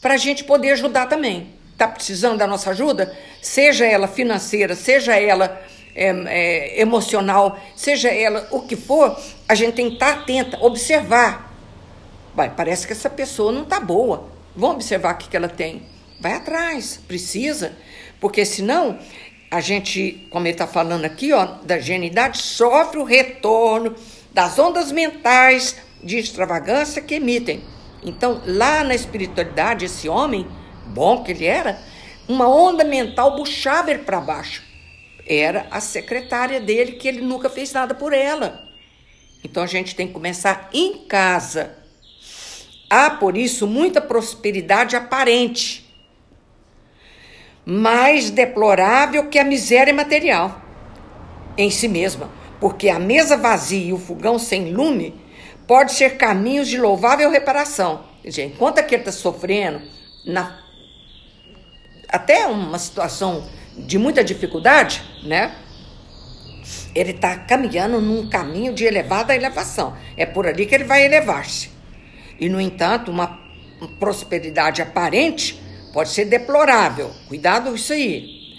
para 0.00 0.14
a 0.14 0.16
gente 0.16 0.44
poder 0.44 0.70
ajudar 0.70 1.06
também. 1.06 1.54
Está 1.72 1.86
precisando 1.86 2.38
da 2.38 2.46
nossa 2.46 2.70
ajuda? 2.70 3.14
Seja 3.42 3.84
ela 3.84 4.08
financeira, 4.08 4.74
seja 4.74 5.14
ela 5.14 5.60
é, 5.94 6.08
é, 6.08 6.80
emocional, 6.80 7.58
seja 7.74 8.08
ela 8.08 8.48
o 8.50 8.62
que 8.62 8.76
for, 8.76 9.20
a 9.46 9.54
gente 9.54 9.74
tem 9.74 9.88
que 9.88 9.94
estar 9.94 10.14
tá 10.14 10.20
atenta, 10.20 10.58
observar. 10.64 11.52
Vai, 12.34 12.48
parece 12.48 12.86
que 12.86 12.92
essa 12.94 13.10
pessoa 13.10 13.52
não 13.52 13.64
está 13.64 13.78
boa. 13.80 14.28
Vamos 14.54 14.76
observar 14.76 15.14
o 15.14 15.18
que, 15.18 15.28
que 15.28 15.36
ela 15.36 15.48
tem. 15.48 15.82
Vai 16.20 16.32
atrás, 16.32 17.00
precisa. 17.06 17.76
Porque 18.20 18.44
senão, 18.44 18.98
a 19.50 19.60
gente, 19.60 20.26
como 20.30 20.46
ele 20.46 20.54
está 20.54 20.66
falando 20.66 21.04
aqui, 21.04 21.32
ó, 21.32 21.44
da 21.62 21.78
genialidade, 21.78 22.38
sofre 22.38 22.98
o 22.98 23.04
retorno 23.04 23.94
das 24.32 24.58
ondas 24.58 24.92
mentais 24.92 25.76
de 26.02 26.18
extravagância 26.18 27.02
que 27.02 27.14
emitem. 27.14 27.62
Então, 28.02 28.40
lá 28.46 28.84
na 28.84 28.94
espiritualidade, 28.94 29.84
esse 29.84 30.08
homem, 30.08 30.46
bom 30.86 31.22
que 31.22 31.32
ele 31.32 31.44
era, 31.44 31.80
uma 32.28 32.48
onda 32.48 32.84
mental 32.84 33.36
puxava 33.36 33.90
ele 33.90 34.02
para 34.02 34.20
baixo. 34.20 34.62
Era 35.26 35.66
a 35.70 35.80
secretária 35.80 36.60
dele 36.60 36.92
que 36.92 37.08
ele 37.08 37.20
nunca 37.20 37.48
fez 37.48 37.72
nada 37.72 37.94
por 37.94 38.12
ela. 38.12 38.64
Então 39.42 39.62
a 39.62 39.66
gente 39.66 39.94
tem 39.94 40.08
que 40.08 40.12
começar 40.12 40.70
em 40.72 41.06
casa. 41.06 41.76
Há, 42.90 43.10
por 43.10 43.36
isso, 43.36 43.66
muita 43.66 44.00
prosperidade 44.00 44.96
aparente, 44.96 45.85
mais 47.66 48.30
deplorável 48.30 49.28
que 49.28 49.40
a 49.40 49.44
miséria 49.44 49.92
material 49.92 50.62
em 51.58 51.68
si 51.68 51.88
mesma, 51.88 52.30
porque 52.60 52.88
a 52.88 52.98
mesa 52.98 53.36
vazia 53.36 53.88
e 53.88 53.92
o 53.92 53.98
fogão 53.98 54.38
sem 54.38 54.72
lume 54.72 55.14
pode 55.66 55.92
ser 55.92 56.16
caminhos 56.16 56.68
de 56.68 56.78
louvável 56.78 57.28
reparação. 57.28 58.04
Dizer, 58.24 58.44
enquanto 58.44 58.78
aquele 58.78 59.02
está 59.02 59.10
sofrendo, 59.10 59.82
na, 60.24 60.60
até 62.08 62.46
uma 62.46 62.78
situação 62.78 63.48
de 63.76 63.98
muita 63.98 64.22
dificuldade, 64.22 65.02
né? 65.24 65.54
Ele 66.94 67.10
está 67.10 67.36
caminhando 67.36 68.00
num 68.00 68.28
caminho 68.28 68.72
de 68.72 68.84
elevada 68.84 69.34
elevação. 69.34 69.96
É 70.16 70.24
por 70.24 70.46
ali 70.46 70.66
que 70.66 70.74
ele 70.74 70.84
vai 70.84 71.04
elevar-se. 71.04 71.70
E, 72.40 72.48
no 72.48 72.60
entanto, 72.60 73.10
uma 73.10 73.38
prosperidade 73.98 74.80
aparente 74.80 75.62
pode 75.96 76.10
ser 76.10 76.26
deplorável. 76.26 77.10
Cuidado 77.26 77.70
com 77.70 77.74
isso 77.74 77.90
aí. 77.90 78.54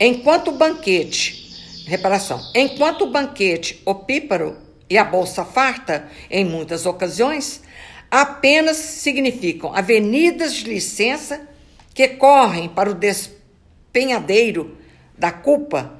Enquanto 0.00 0.48
o 0.48 0.56
banquete, 0.56 1.84
reparação, 1.86 2.40
enquanto 2.52 3.02
o 3.02 3.10
banquete 3.12 3.80
opíparo 3.86 4.58
e 4.88 4.98
a 4.98 5.04
bolsa 5.04 5.44
farta, 5.44 6.08
em 6.28 6.44
muitas 6.44 6.86
ocasiões, 6.86 7.62
apenas 8.10 8.76
significam 8.76 9.72
avenidas 9.72 10.52
de 10.52 10.64
licença 10.64 11.48
que 11.94 12.08
correm 12.08 12.68
para 12.68 12.90
o 12.90 12.94
despenhadeiro 12.94 14.76
da 15.16 15.30
culpa, 15.30 15.94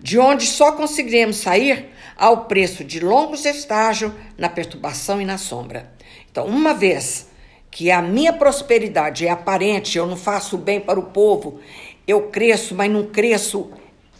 de 0.00 0.18
onde 0.18 0.46
só 0.46 0.72
conseguiremos 0.72 1.36
sair 1.36 1.90
ao 2.16 2.46
preço 2.46 2.82
de 2.82 3.00
longos 3.00 3.44
estágios 3.44 4.12
na 4.38 4.48
perturbação 4.48 5.20
e 5.20 5.26
na 5.26 5.36
sombra. 5.36 5.92
Então, 6.30 6.46
uma 6.46 6.72
vez 6.72 7.26
que 7.72 7.90
a 7.90 8.02
minha 8.02 8.34
prosperidade 8.34 9.26
é 9.26 9.30
aparente, 9.30 9.96
eu 9.96 10.06
não 10.06 10.16
faço 10.16 10.58
bem 10.58 10.78
para 10.78 11.00
o 11.00 11.04
povo, 11.04 11.58
eu 12.06 12.28
cresço, 12.28 12.74
mas 12.74 12.92
não 12.92 13.06
cresço 13.06 13.70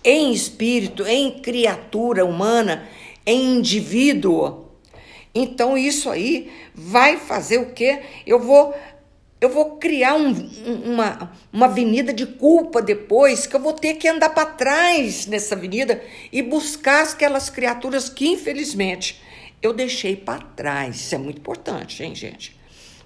em 0.02 0.32
espírito, 0.32 1.06
em 1.06 1.38
criatura 1.38 2.24
humana, 2.24 2.88
em 3.26 3.58
indivíduo. 3.58 4.64
Então 5.34 5.76
isso 5.76 6.10
aí 6.10 6.50
vai 6.74 7.18
fazer 7.18 7.58
o 7.58 7.72
quê? 7.72 8.00
Eu 8.26 8.40
vou 8.40 8.74
eu 9.38 9.50
vou 9.50 9.76
criar 9.76 10.14
um, 10.14 10.30
uma, 10.84 11.32
uma 11.52 11.66
avenida 11.66 12.12
de 12.12 12.24
culpa 12.24 12.80
depois, 12.80 13.44
que 13.44 13.56
eu 13.56 13.60
vou 13.60 13.72
ter 13.72 13.94
que 13.94 14.06
andar 14.06 14.30
para 14.30 14.46
trás 14.46 15.26
nessa 15.26 15.56
avenida 15.56 16.00
e 16.32 16.40
buscar 16.42 17.02
aquelas 17.02 17.50
criaturas 17.50 18.08
que, 18.08 18.28
infelizmente, 18.28 19.20
eu 19.60 19.72
deixei 19.72 20.14
para 20.14 20.38
trás. 20.38 20.94
Isso 20.94 21.16
é 21.16 21.18
muito 21.18 21.38
importante, 21.38 22.04
hein, 22.04 22.14
gente? 22.14 22.61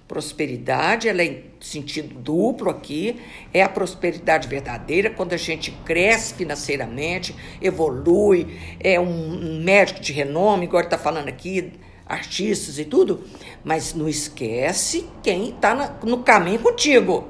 Prosperidade, 0.07 1.09
ela 1.09 1.21
é 1.21 1.25
em 1.25 1.43
sentido 1.59 2.15
duplo 2.15 2.69
aqui, 2.69 3.19
é 3.53 3.61
a 3.61 3.67
prosperidade 3.67 4.47
verdadeira, 4.47 5.09
quando 5.09 5.33
a 5.33 5.37
gente 5.37 5.71
cresce 5.83 6.33
financeiramente, 6.33 7.35
evolui, 7.61 8.47
é 8.79 8.97
um 8.99 9.61
médico 9.61 9.99
de 9.99 10.13
renome, 10.13 10.65
agora 10.65 10.85
está 10.85 10.97
falando 10.97 11.27
aqui, 11.27 11.73
artistas 12.05 12.79
e 12.79 12.85
tudo, 12.85 13.23
mas 13.63 13.93
não 13.93 14.07
esquece 14.07 15.07
quem 15.21 15.49
está 15.49 15.97
no 16.03 16.19
caminho 16.19 16.59
contigo. 16.59 17.27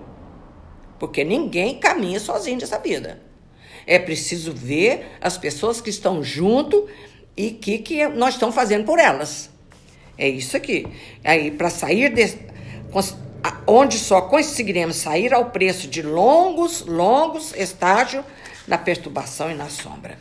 Porque 1.00 1.24
ninguém 1.24 1.80
caminha 1.80 2.20
sozinho 2.20 2.60
dessa 2.60 2.78
vida. 2.78 3.22
É 3.86 3.98
preciso 3.98 4.52
ver 4.52 5.18
as 5.22 5.38
pessoas 5.38 5.80
que 5.82 5.90
estão 5.90 6.24
junto 6.24 6.88
e 7.36 7.48
o 7.48 7.54
que, 7.56 7.78
que 7.80 8.08
nós 8.08 8.34
estamos 8.34 8.54
fazendo 8.54 8.86
por 8.86 9.00
elas. 9.00 9.50
É 10.18 10.28
isso 10.28 10.58
aqui. 10.58 10.88
Aí, 11.24 11.52
para 11.52 11.70
sair 11.70 12.10
desse. 12.10 12.40
Onde 13.66 13.98
só 13.98 14.22
conseguiremos 14.22 14.96
sair 14.96 15.34
ao 15.34 15.52
preço 15.52 15.88
de 15.88 16.02
longos, 16.02 16.86
longos 16.86 17.54
estágios 17.56 18.24
na 18.68 18.78
perturbação 18.78 19.52
e 19.52 19.56
na 19.56 19.70
sombra. 19.70 20.18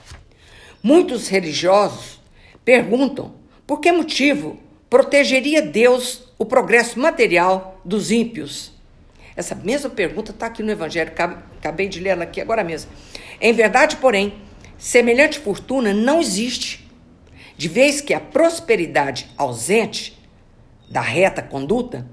Muitos 0.83 1.29
religiosos 1.29 2.21
perguntam 2.65 3.35
por 3.67 3.81
que 3.81 3.91
motivo 3.91 4.59
protegeria 4.89 5.63
Deus 5.63 6.33
o 6.39 6.45
progresso 6.45 6.99
material 6.99 7.81
dos 7.85 8.11
ímpios? 8.11 8.73
Essa 9.35 9.55
mesma 9.55 9.91
pergunta 9.91 10.31
está 10.31 10.47
aqui 10.47 10.63
no 10.63 10.71
Evangelho, 10.71 11.13
acabei 11.59 11.89
de 11.89 12.01
ler 12.01 12.11
ela 12.11 12.25
aqui 12.25 12.41
agora 12.41 12.65
mesmo. 12.65 12.91
Em 13.41 13.53
verdade, 13.53 13.97
porém, 13.97 14.35
semelhante 14.79 15.39
fortuna 15.39 15.93
não 15.93 16.21
existe, 16.21 16.89
de 17.57 17.69
vez 17.69 18.01
que 18.01 18.15
a 18.15 18.21
prosperidade 18.21 19.29
ausente 19.37 20.19
da 20.89 21.01
reta 21.01 21.43
conduta 21.43 22.07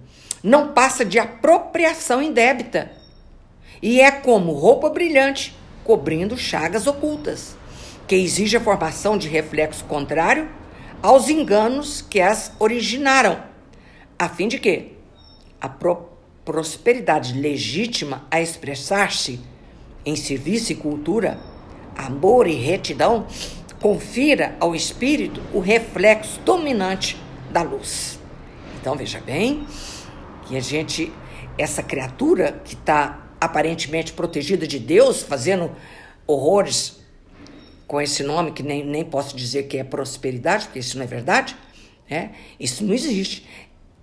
não 0.44 0.74
passa 0.74 1.06
de 1.06 1.18
apropriação 1.18 2.22
indébita 2.22 2.92
e 3.82 4.02
é 4.02 4.12
como 4.12 4.52
roupa 4.52 4.90
brilhante 4.90 5.56
cobrindo 5.84 6.38
chagas 6.38 6.86
ocultas, 6.86 7.56
que 8.08 8.16
exige 8.16 8.58
a 8.58 8.62
formação 8.62 9.18
de 9.18 9.28
reflexo 9.28 9.86
contrário 9.86 10.50
aos 11.02 11.30
enganos 11.30 12.02
que 12.02 12.22
as 12.22 12.52
originaram, 12.60 13.44
a 14.18 14.30
fim 14.30 14.48
de 14.48 14.58
que 14.60 14.94
a 15.60 15.70
pro 15.70 16.12
prosperidade 16.46 17.40
legítima 17.40 18.28
a 18.30 18.42
expressar-se 18.42 19.40
em 20.06 20.14
serviço 20.14 20.74
e 20.74 20.76
cultura, 20.76 21.40
amor 21.96 22.48
e 22.48 22.54
retidão, 22.54 23.28
confira 23.82 24.54
ao 24.60 24.76
espírito 24.76 25.42
o 25.54 25.62
reflexo 25.62 26.42
dominante 26.42 27.18
da 27.50 27.62
luz. 27.62 28.20
Então 28.76 28.98
veja 28.98 29.22
bem 29.22 29.66
que 30.48 30.56
a 30.56 30.60
gente, 30.60 31.12
essa 31.58 31.82
criatura 31.82 32.62
que 32.64 32.74
está 32.74 33.32
aparentemente 33.40 34.14
protegida 34.14 34.66
de 34.66 34.80
Deus, 34.80 35.22
fazendo 35.22 35.72
horrores 36.26 37.02
com 37.86 38.02
esse 38.02 38.24
nome, 38.24 38.52
que 38.52 38.64
nem, 38.64 38.86
nem 38.86 39.04
posso 39.04 39.36
dizer 39.36 39.64
que 39.64 39.78
é 39.78 39.84
prosperidade, 39.84 40.66
porque 40.66 40.80
isso 40.80 40.98
não 40.98 41.04
é 41.04 41.08
verdade, 41.08 41.56
né? 42.10 42.32
isso 42.60 42.84
não 42.84 42.94
existe. 42.94 43.48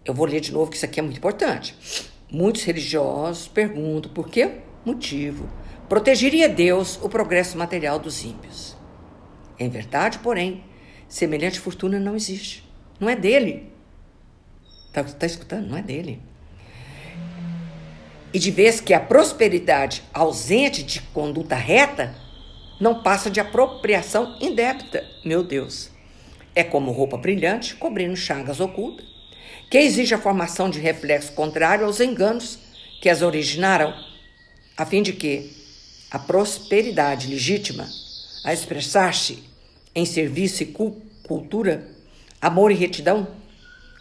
Eu 0.04 0.14
vou 0.14 0.26
ler 0.26 0.40
de 0.40 0.52
novo, 0.52 0.70
que 0.70 0.76
isso 0.76 0.84
aqui 0.84 1.00
é 1.00 1.02
muito 1.02 1.16
importante. 1.16 1.74
Muitos 2.30 2.62
religiosos 2.62 3.48
perguntam 3.48 4.12
por 4.12 4.28
que 4.28 4.50
motivo 4.84 5.48
protegeria 5.88 6.48
Deus 6.48 7.00
o 7.02 7.08
progresso 7.08 7.58
material 7.58 7.98
dos 7.98 8.24
ímpios. 8.24 8.76
Em 9.58 9.68
verdade, 9.68 10.20
porém, 10.20 10.62
semelhante 11.08 11.58
fortuna 11.58 11.98
não 11.98 12.14
existe. 12.14 12.64
Não 13.00 13.08
é 13.08 13.16
dele. 13.16 13.72
Está 14.86 15.02
tá 15.02 15.26
escutando? 15.26 15.66
Não 15.66 15.76
é 15.76 15.82
dele. 15.82 16.22
E 18.32 18.38
de 18.38 18.50
vez 18.50 18.80
que 18.80 18.94
a 18.94 19.00
prosperidade 19.00 20.04
ausente 20.14 20.84
de 20.84 21.00
conduta 21.00 21.56
reta 21.56 22.14
não 22.80 23.02
passa 23.02 23.28
de 23.28 23.40
apropriação 23.40 24.36
indébita, 24.40 25.04
meu 25.24 25.42
Deus. 25.42 25.90
É 26.54 26.62
como 26.62 26.92
roupa 26.92 27.16
brilhante 27.16 27.74
cobrindo 27.74 28.16
chagas 28.16 28.60
ocultas, 28.60 29.06
que 29.68 29.78
exige 29.78 30.14
a 30.14 30.18
formação 30.18 30.70
de 30.70 30.78
reflexo 30.78 31.32
contrário 31.32 31.84
aos 31.84 32.00
enganos 32.00 32.58
que 33.00 33.08
as 33.08 33.20
originaram, 33.20 33.92
a 34.76 34.86
fim 34.86 35.02
de 35.02 35.12
que 35.12 35.50
a 36.10 36.18
prosperidade 36.18 37.28
legítima, 37.28 37.88
a 38.44 38.52
expressar-se 38.52 39.42
em 39.94 40.04
serviço 40.06 40.62
e 40.62 40.74
cultura, 41.26 41.88
amor 42.40 42.70
e 42.70 42.74
retidão, 42.74 43.28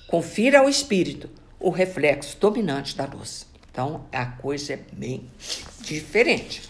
confira 0.08 0.60
ao 0.60 0.70
espírito 0.70 1.30
o 1.60 1.70
reflexo 1.70 2.38
dominante 2.40 2.96
da 2.96 3.06
luz. 3.06 3.49
Então, 3.80 4.02
a 4.12 4.26
coisa 4.26 4.74
é 4.74 4.80
bem 4.92 5.32
diferente. 5.80 6.64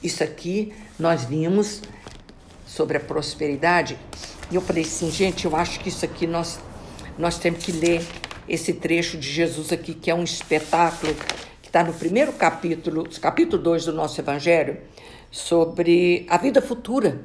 Isso 0.00 0.22
aqui 0.22 0.72
nós 0.96 1.24
vimos 1.24 1.82
sobre 2.64 2.98
a 2.98 3.00
prosperidade. 3.00 3.98
E 4.48 4.54
eu 4.54 4.60
falei 4.60 4.84
assim, 4.84 5.10
gente, 5.10 5.44
eu 5.44 5.56
acho 5.56 5.80
que 5.80 5.88
isso 5.88 6.04
aqui 6.04 6.24
nós, 6.24 6.60
nós 7.18 7.36
temos 7.36 7.64
que 7.64 7.72
ler 7.72 8.06
esse 8.48 8.74
trecho 8.74 9.18
de 9.18 9.28
Jesus 9.28 9.72
aqui, 9.72 9.92
que 9.92 10.08
é 10.08 10.14
um 10.14 10.22
espetáculo, 10.22 11.12
que 11.60 11.66
está 11.66 11.82
no 11.82 11.92
primeiro 11.92 12.32
capítulo, 12.32 13.08
capítulo 13.20 13.60
2 13.60 13.86
do 13.86 13.92
nosso 13.92 14.20
Evangelho, 14.20 14.78
sobre 15.32 16.24
a 16.30 16.36
vida 16.36 16.62
futura. 16.62 17.24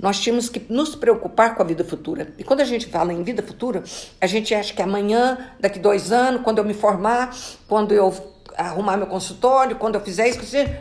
Nós 0.00 0.18
tínhamos 0.18 0.48
que 0.48 0.62
nos 0.72 0.94
preocupar 0.94 1.54
com 1.54 1.62
a 1.62 1.64
vida 1.64 1.84
futura. 1.84 2.32
E 2.38 2.44
quando 2.44 2.60
a 2.60 2.64
gente 2.64 2.86
fala 2.86 3.12
em 3.12 3.22
vida 3.22 3.42
futura, 3.42 3.82
a 4.18 4.26
gente 4.26 4.54
acha 4.54 4.72
que 4.72 4.80
amanhã, 4.80 5.52
daqui 5.60 5.78
dois 5.78 6.10
anos, 6.10 6.42
quando 6.42 6.58
eu 6.58 6.64
me 6.64 6.72
formar, 6.72 7.36
quando 7.68 7.92
eu 7.92 8.12
arrumar 8.56 8.96
meu 8.96 9.06
consultório, 9.06 9.76
quando 9.76 9.96
eu 9.96 10.00
fizer 10.00 10.28
isso, 10.28 10.40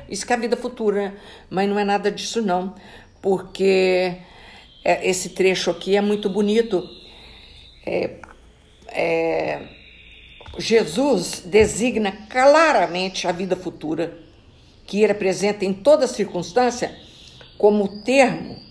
isso 0.10 0.26
que 0.26 0.32
é 0.32 0.36
a 0.36 0.40
vida 0.40 0.56
futura, 0.56 1.10
né? 1.10 1.14
Mas 1.50 1.68
não 1.68 1.78
é 1.78 1.84
nada 1.84 2.10
disso 2.10 2.42
não, 2.42 2.74
porque 3.22 4.16
é, 4.84 5.10
esse 5.10 5.30
trecho 5.30 5.70
aqui 5.70 5.98
é 5.98 6.02
muito 6.02 6.30
bonito. 6.30 6.88
É, 7.86 8.12
é, 8.88 9.62
Jesus 10.58 11.44
designa 11.46 12.12
claramente 12.30 13.28
a 13.28 13.34
vida 13.34 13.56
futura, 13.56 14.18
que 14.86 15.04
ele 15.04 15.12
apresenta 15.12 15.66
em 15.66 15.74
toda 15.74 16.08
circunstância 16.08 16.96
como 17.58 18.02
termo 18.02 18.69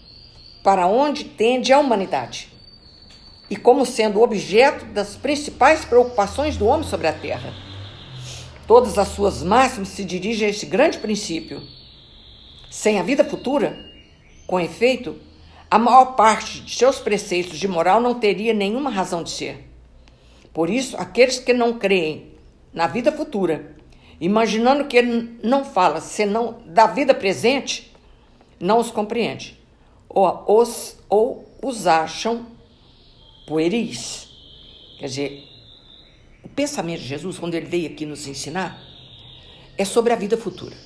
para 0.69 0.87
onde 0.87 1.25
tende 1.25 1.73
a 1.73 1.79
humanidade 1.79 2.53
e 3.49 3.57
como 3.57 3.87
sendo 3.87 4.21
objeto 4.21 4.85
das 4.85 5.17
principais 5.17 5.83
preocupações 5.83 6.59
do 6.59 6.67
homem 6.67 6.87
sobre 6.87 7.07
a 7.07 7.13
terra. 7.15 7.55
Todas 8.67 8.99
as 8.99 9.09
suas 9.09 9.43
máximas 9.43 9.89
se 9.89 10.05
dirigem 10.05 10.47
a 10.47 10.51
esse 10.51 10.67
grande 10.67 10.99
princípio. 10.99 11.63
Sem 12.71 13.01
a 13.01 13.03
vida 13.03 13.25
futura, 13.25 13.79
com 14.47 14.61
efeito, 14.61 15.17
a 15.71 15.79
maior 15.79 16.17
parte 16.17 16.61
de 16.61 16.75
seus 16.77 16.99
preceitos 16.99 17.59
de 17.59 17.67
moral 17.67 17.99
não 17.99 18.21
teria 18.21 18.53
nenhuma 18.53 18.91
razão 18.91 19.23
de 19.23 19.31
ser. 19.31 19.67
Por 20.53 20.69
isso, 20.69 20.99
aqueles 20.99 21.39
que 21.39 21.55
não 21.55 21.79
creem 21.79 22.35
na 22.75 22.87
vida 22.87 23.11
futura, 23.11 23.75
imaginando 24.21 24.85
que 24.85 24.99
ele 24.99 25.39
não 25.43 25.65
fala 25.65 26.03
senão 26.03 26.59
da 26.67 26.87
vida 26.87 27.15
presente, 27.15 27.91
não 28.61 28.77
os 28.79 28.91
compreende, 28.91 29.58
ou 30.09 30.45
os, 30.61 30.97
ou 31.09 31.49
os 31.63 31.87
acham 31.87 32.47
pueris. 33.47 34.29
Quer 34.99 35.07
dizer, 35.07 35.45
o 36.43 36.49
pensamento 36.49 37.01
de 37.01 37.07
Jesus, 37.07 37.39
quando 37.39 37.55
ele 37.55 37.67
veio 37.67 37.87
aqui 37.87 38.07
nos 38.07 38.27
ensinar, 38.27 38.81
é 39.77 39.85
sobre 39.85 40.13
a 40.13 40.17
vida 40.17 40.37
futura. 40.37 40.77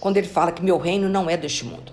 Quando 0.00 0.16
ele 0.16 0.28
fala 0.28 0.52
que 0.52 0.62
meu 0.62 0.76
reino 0.76 1.08
não 1.08 1.30
é 1.30 1.36
deste 1.36 1.64
mundo. 1.64 1.92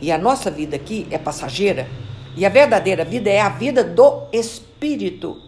E 0.00 0.12
a 0.12 0.18
nossa 0.18 0.50
vida 0.50 0.76
aqui 0.76 1.06
é 1.10 1.18
passageira, 1.18 1.88
e 2.36 2.46
a 2.46 2.48
verdadeira 2.48 3.04
vida 3.04 3.28
é 3.28 3.40
a 3.40 3.48
vida 3.48 3.82
do 3.82 4.28
espírito. 4.32 5.42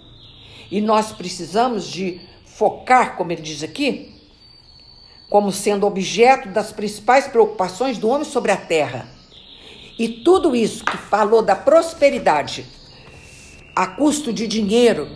E 0.70 0.80
nós 0.80 1.12
precisamos 1.12 1.86
de 1.86 2.20
focar, 2.44 3.16
como 3.16 3.30
ele 3.30 3.42
diz 3.42 3.62
aqui, 3.62 4.14
como 5.28 5.52
sendo 5.52 5.86
objeto 5.86 6.48
das 6.48 6.72
principais 6.72 7.28
preocupações 7.28 7.96
do 7.96 8.08
homem 8.08 8.24
sobre 8.24 8.50
a 8.50 8.56
terra. 8.56 9.19
E 10.00 10.08
tudo 10.08 10.56
isso 10.56 10.82
que 10.82 10.96
falou 10.96 11.42
da 11.42 11.54
prosperidade 11.54 12.66
a 13.76 13.86
custo 13.86 14.32
de 14.32 14.46
dinheiro, 14.46 15.06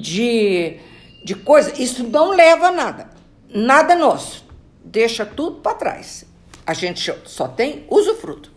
de, 0.00 0.78
de 1.24 1.34
coisa, 1.34 1.82
isso 1.82 2.04
não 2.04 2.30
leva 2.30 2.68
a 2.68 2.70
nada. 2.70 3.10
Nada 3.52 3.96
nosso. 3.96 4.46
Deixa 4.84 5.26
tudo 5.26 5.56
para 5.56 5.74
trás. 5.74 6.24
A 6.64 6.74
gente 6.74 7.12
só 7.24 7.48
tem 7.48 7.88
usufruto. 7.90 8.52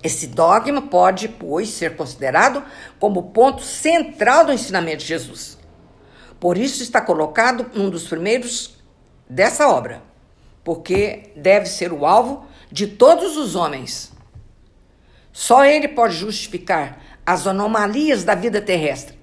Esse 0.00 0.28
dogma 0.28 0.82
pode, 0.82 1.26
pois, 1.26 1.68
ser 1.70 1.96
considerado 1.96 2.62
como 3.00 3.32
ponto 3.32 3.62
central 3.62 4.46
do 4.46 4.52
ensinamento 4.52 4.98
de 4.98 5.06
Jesus. 5.06 5.58
Por 6.38 6.56
isso 6.56 6.84
está 6.84 7.00
colocado 7.00 7.68
um 7.74 7.90
dos 7.90 8.06
primeiros 8.06 8.76
dessa 9.28 9.68
obra, 9.68 10.04
porque 10.62 11.32
deve 11.34 11.66
ser 11.66 11.92
o 11.92 12.06
alvo 12.06 12.51
de 12.72 12.86
todos 12.86 13.36
os 13.36 13.54
homens. 13.54 14.10
Só 15.30 15.64
ele 15.64 15.88
pode 15.88 16.16
justificar 16.16 17.00
as 17.24 17.46
anomalias 17.46 18.24
da 18.24 18.34
vida 18.34 18.60
terrestre 18.62 19.16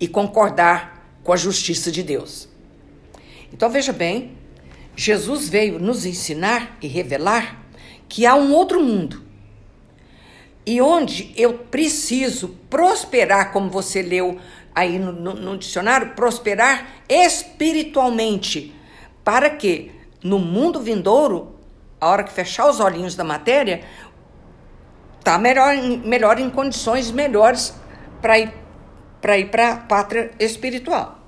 e 0.00 0.08
concordar 0.08 1.18
com 1.22 1.32
a 1.32 1.36
justiça 1.36 1.92
de 1.92 2.02
Deus. 2.02 2.48
Então 3.52 3.68
veja 3.68 3.92
bem, 3.92 4.32
Jesus 4.96 5.48
veio 5.48 5.78
nos 5.78 6.06
ensinar 6.06 6.78
e 6.80 6.86
revelar 6.86 7.66
que 8.08 8.24
há 8.24 8.34
um 8.34 8.52
outro 8.52 8.82
mundo. 8.82 9.22
E 10.64 10.80
onde 10.80 11.32
eu 11.36 11.54
preciso 11.54 12.56
prosperar, 12.68 13.52
como 13.52 13.70
você 13.70 14.02
leu 14.02 14.38
aí 14.74 14.98
no, 14.98 15.12
no, 15.12 15.34
no 15.34 15.58
dicionário, 15.58 16.14
prosperar 16.14 17.04
espiritualmente, 17.08 18.74
para 19.22 19.50
que 19.50 19.92
no 20.22 20.38
mundo 20.38 20.80
vindouro, 20.80 21.55
a 22.00 22.08
hora 22.08 22.24
que 22.24 22.32
fechar 22.32 22.68
os 22.68 22.80
olhinhos 22.80 23.14
da 23.14 23.24
matéria, 23.24 23.82
tá 25.24 25.38
melhor, 25.38 25.74
melhor 26.04 26.38
em 26.38 26.50
condições 26.50 27.10
melhores 27.10 27.74
para 28.20 28.38
ir 28.38 28.52
para 29.20 29.38
ir 29.38 29.50
para 29.50 29.72
a 29.72 29.76
pátria 29.76 30.30
espiritual. 30.38 31.18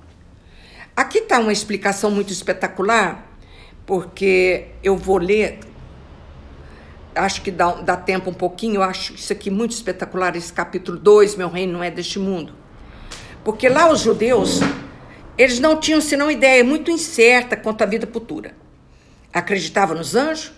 Aqui 0.94 1.18
está 1.18 1.40
uma 1.40 1.52
explicação 1.52 2.10
muito 2.10 2.32
espetacular, 2.32 3.26
porque 3.86 4.68
eu 4.82 4.96
vou 4.96 5.18
ler, 5.18 5.58
acho 7.14 7.42
que 7.42 7.50
dá, 7.50 7.72
dá 7.72 7.96
tempo 7.96 8.30
um 8.30 8.34
pouquinho, 8.34 8.76
eu 8.76 8.82
acho 8.82 9.14
isso 9.14 9.32
aqui 9.32 9.50
muito 9.50 9.72
espetacular, 9.72 10.36
esse 10.36 10.52
capítulo 10.52 10.98
2, 10.98 11.36
Meu 11.36 11.48
Reino 11.48 11.72
Não 11.72 11.82
É 11.82 11.90
Deste 11.90 12.18
Mundo. 12.18 12.52
Porque 13.44 13.68
lá 13.68 13.90
os 13.90 14.00
judeus, 14.00 14.60
eles 15.36 15.58
não 15.58 15.80
tinham 15.80 16.00
senão 16.00 16.30
ideia 16.30 16.62
muito 16.62 16.90
incerta 16.90 17.56
quanto 17.56 17.82
à 17.82 17.86
vida 17.86 18.06
futura. 18.06 18.54
Acreditavam 19.32 19.96
nos 19.96 20.14
anjos, 20.14 20.52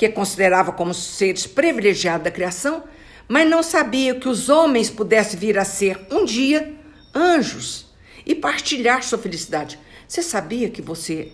que 0.00 0.08
considerava 0.08 0.72
como 0.72 0.94
seres 0.94 1.46
privilegiados 1.46 2.24
da 2.24 2.30
criação, 2.30 2.84
mas 3.28 3.46
não 3.46 3.62
sabia 3.62 4.14
que 4.14 4.30
os 4.30 4.48
homens 4.48 4.88
pudessem 4.88 5.38
vir 5.38 5.58
a 5.58 5.64
ser 5.64 6.06
um 6.10 6.24
dia 6.24 6.74
anjos 7.14 7.84
e 8.24 8.34
partilhar 8.34 9.02
sua 9.02 9.18
felicidade. 9.18 9.78
Você 10.08 10.22
sabia 10.22 10.70
que 10.70 10.80
você 10.80 11.30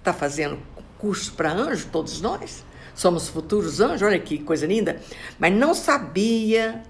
está 0.00 0.12
fazendo 0.12 0.58
curso 0.98 1.34
para 1.34 1.52
anjo, 1.52 1.90
todos 1.92 2.20
nós? 2.20 2.64
Somos 2.92 3.28
futuros 3.28 3.80
anjos, 3.80 4.02
olha 4.02 4.18
que 4.18 4.36
coisa 4.38 4.66
linda. 4.66 5.00
Mas 5.38 5.54
não 5.54 5.72
sabia 5.72 6.82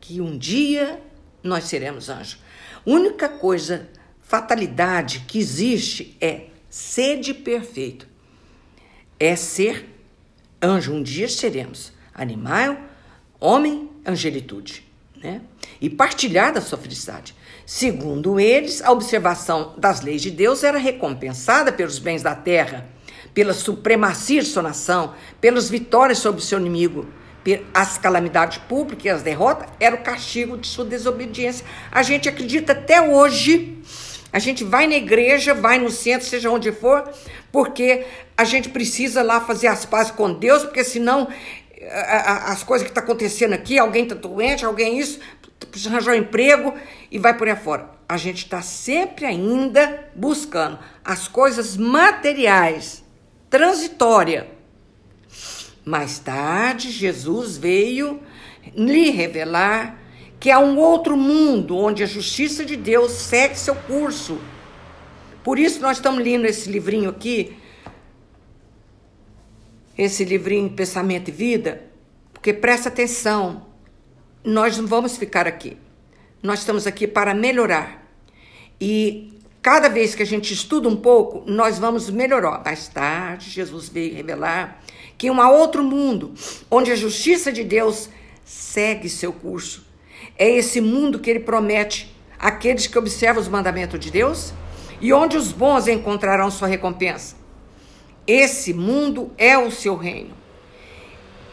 que 0.00 0.20
um 0.20 0.38
dia 0.38 1.02
nós 1.42 1.64
seremos 1.64 2.08
anjos. 2.08 2.38
Única 2.86 3.28
coisa, 3.28 3.88
fatalidade 4.20 5.24
que 5.26 5.40
existe 5.40 6.16
é 6.20 6.50
sede 6.70 7.34
perfeito. 7.34 8.06
É 9.18 9.34
ser 9.34 9.95
Anjo, 10.60 10.92
um 10.92 11.02
dia 11.02 11.28
seremos. 11.28 11.92
Animal, 12.14 12.76
homem, 13.38 13.90
angelitude. 14.06 14.86
Né? 15.22 15.40
E 15.80 15.90
partilhar 15.90 16.52
da 16.52 16.60
sua 16.60 16.78
felicidade. 16.78 17.34
Segundo 17.64 18.38
eles, 18.38 18.82
a 18.82 18.92
observação 18.92 19.74
das 19.76 20.00
leis 20.00 20.22
de 20.22 20.30
Deus 20.30 20.62
era 20.62 20.78
recompensada 20.78 21.72
pelos 21.72 21.98
bens 21.98 22.22
da 22.22 22.34
terra, 22.34 22.86
pela 23.34 23.52
supremacia 23.52 24.40
de 24.40 24.48
sua 24.48 24.62
nação, 24.62 25.14
pelas 25.40 25.68
vitórias 25.68 26.18
sobre 26.18 26.40
o 26.40 26.44
seu 26.44 26.58
inimigo, 26.58 27.06
as 27.72 27.96
calamidades 27.96 28.58
públicas 28.58 29.04
e 29.04 29.08
as 29.08 29.22
derrotas 29.22 29.68
era 29.78 29.94
o 29.94 30.02
castigo 30.02 30.56
de 30.56 30.66
sua 30.66 30.84
desobediência. 30.84 31.64
A 31.92 32.02
gente 32.02 32.28
acredita 32.28 32.72
até 32.72 33.00
hoje 33.00 33.82
a 34.36 34.38
gente 34.38 34.64
vai 34.64 34.86
na 34.86 34.96
igreja, 34.96 35.54
vai 35.54 35.78
no 35.78 35.90
centro, 35.90 36.28
seja 36.28 36.50
onde 36.50 36.70
for, 36.70 37.10
porque 37.56 38.04
a 38.36 38.44
gente 38.44 38.68
precisa 38.68 39.22
lá 39.22 39.40
fazer 39.40 39.68
as 39.68 39.86
pazes 39.86 40.12
com 40.12 40.30
Deus, 40.30 40.62
porque 40.62 40.84
senão 40.84 41.26
as 42.44 42.62
coisas 42.62 42.86
que 42.86 42.90
estão 42.90 43.02
tá 43.02 43.10
acontecendo 43.10 43.54
aqui, 43.54 43.78
alguém 43.78 44.02
está 44.02 44.14
doente, 44.14 44.62
alguém 44.62 44.98
isso, 44.98 45.20
precisa 45.70 45.88
arranjar 45.88 46.12
um 46.12 46.18
emprego 46.18 46.74
e 47.10 47.18
vai 47.18 47.34
por 47.34 47.48
aí 47.48 47.56
fora. 47.56 47.88
A 48.06 48.18
gente 48.18 48.44
está 48.44 48.60
sempre 48.60 49.24
ainda 49.24 50.06
buscando 50.14 50.78
as 51.02 51.28
coisas 51.28 51.78
materiais, 51.78 53.02
transitória. 53.48 54.48
Mais 55.82 56.18
tarde, 56.18 56.90
Jesus 56.90 57.56
veio 57.56 58.20
lhe 58.74 59.08
revelar 59.08 59.98
que 60.38 60.50
há 60.50 60.58
um 60.58 60.76
outro 60.76 61.16
mundo 61.16 61.74
onde 61.78 62.02
a 62.02 62.06
justiça 62.06 62.66
de 62.66 62.76
Deus 62.76 63.12
segue 63.12 63.58
seu 63.58 63.74
curso. 63.74 64.38
Por 65.46 65.60
isso 65.60 65.80
nós 65.80 65.98
estamos 65.98 66.24
lendo 66.24 66.44
esse 66.44 66.68
livrinho 66.68 67.08
aqui, 67.08 67.56
esse 69.96 70.24
livrinho 70.24 70.68
Pensamento 70.70 71.28
e 71.28 71.30
Vida, 71.30 71.84
porque 72.32 72.52
presta 72.52 72.88
atenção, 72.88 73.64
nós 74.42 74.76
não 74.76 74.88
vamos 74.88 75.16
ficar 75.16 75.46
aqui. 75.46 75.76
Nós 76.42 76.58
estamos 76.58 76.84
aqui 76.84 77.06
para 77.06 77.32
melhorar. 77.32 78.04
E 78.80 79.38
cada 79.62 79.88
vez 79.88 80.16
que 80.16 80.22
a 80.24 80.26
gente 80.26 80.52
estuda 80.52 80.88
um 80.88 80.96
pouco, 80.96 81.48
nós 81.48 81.78
vamos 81.78 82.10
melhorar. 82.10 82.60
Mais 82.64 82.88
tarde, 82.88 83.48
Jesus 83.48 83.88
veio 83.88 84.16
revelar 84.16 84.82
que 85.16 85.30
um 85.30 85.40
outro 85.48 85.84
mundo, 85.84 86.34
onde 86.68 86.90
a 86.90 86.96
justiça 86.96 87.52
de 87.52 87.62
Deus 87.62 88.10
segue 88.44 89.08
seu 89.08 89.32
curso 89.32 89.86
é 90.36 90.50
esse 90.50 90.80
mundo 90.80 91.20
que 91.20 91.30
ele 91.30 91.38
promete 91.38 92.12
àqueles 92.36 92.88
que 92.88 92.98
observam 92.98 93.40
os 93.40 93.48
mandamentos 93.48 94.00
de 94.00 94.10
Deus 94.10 94.52
e 95.00 95.12
onde 95.12 95.36
os 95.36 95.52
bons 95.52 95.88
encontrarão 95.88 96.50
sua 96.50 96.68
recompensa. 96.68 97.36
Esse 98.26 98.72
mundo 98.72 99.32
é 99.38 99.56
o 99.56 99.70
seu 99.70 99.96
reino. 99.96 100.34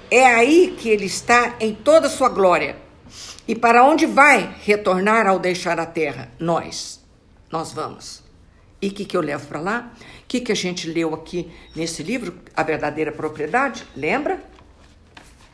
É 0.10 0.26
aí 0.26 0.76
que 0.78 0.90
ele 0.90 1.06
está 1.06 1.56
em 1.60 1.74
toda 1.74 2.08
a 2.08 2.10
sua 2.10 2.30
glória. 2.30 2.78
E 3.48 3.56
para 3.56 3.84
onde 3.84 4.06
vai 4.06 4.56
retornar 4.64 5.28
ao 5.28 5.40
deixar 5.40 5.80
a 5.80 5.86
terra? 5.86 6.32
Nós. 6.40 7.04
Nós 7.52 7.72
vamos. 7.72 8.24
E 8.82 8.88
o 8.88 8.92
que, 8.92 9.06
que 9.06 9.16
eu 9.16 9.22
levo 9.22 9.48
para 9.48 9.60
lá? 9.60 9.94
O 10.24 10.28
que, 10.28 10.42
que 10.42 10.52
a 10.52 10.56
gente 10.56 10.90
leu 10.90 11.14
aqui 11.14 11.52
nesse 11.76 12.04
livro, 12.04 12.38
A 12.56 12.64
Verdadeira 12.64 13.12
Propriedade? 13.12 13.86
Lembra? 13.96 14.44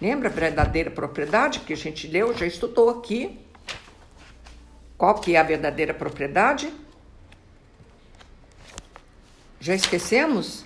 Lembra 0.02 0.30
a 0.30 0.32
verdadeira 0.32 0.89
propriedade 0.89 1.60
que 1.60 1.73
a 1.73 1.78
gente 1.78 2.08
leu, 2.08 2.34
já 2.34 2.45
estudou 2.45 2.89
aqui? 2.89 3.38
Qual 4.97 5.15
que 5.15 5.36
é 5.36 5.39
a 5.39 5.43
verdadeira 5.43 5.93
propriedade? 5.93 6.71
Já 9.60 9.76
esquecemos? 9.76 10.65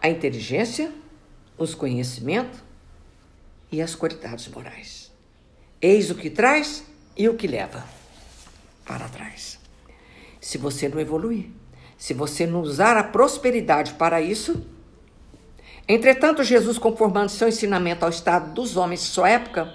A 0.00 0.08
inteligência, 0.08 0.92
os 1.56 1.74
conhecimentos 1.74 2.60
e 3.70 3.80
as 3.80 3.94
qualidades 3.94 4.48
morais. 4.48 5.12
Eis 5.80 6.10
o 6.10 6.14
que 6.14 6.30
traz 6.30 6.84
e 7.16 7.28
o 7.28 7.36
que 7.36 7.46
leva 7.46 7.84
para 8.84 9.08
trás. 9.08 9.58
Se 10.40 10.58
você 10.58 10.88
não 10.88 11.00
evoluir, 11.00 11.50
se 11.96 12.14
você 12.14 12.46
não 12.46 12.60
usar 12.60 12.96
a 12.96 13.04
prosperidade 13.04 13.94
para 13.94 14.20
isso, 14.20 14.64
Entretanto, 15.88 16.44
Jesus, 16.44 16.78
conformando 16.78 17.30
seu 17.30 17.48
ensinamento 17.48 18.04
ao 18.04 18.10
estado 18.10 18.54
dos 18.54 18.76
homens 18.76 19.00
de 19.00 19.06
sua 19.06 19.28
época, 19.28 19.74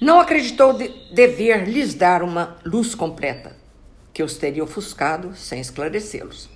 não 0.00 0.20
acreditou 0.20 0.72
de 0.72 0.88
dever 1.12 1.68
lhes 1.68 1.94
dar 1.94 2.22
uma 2.22 2.56
luz 2.64 2.94
completa, 2.94 3.56
que 4.14 4.22
os 4.22 4.36
teria 4.36 4.62
ofuscado 4.62 5.34
sem 5.34 5.60
esclarecê-los, 5.60 6.48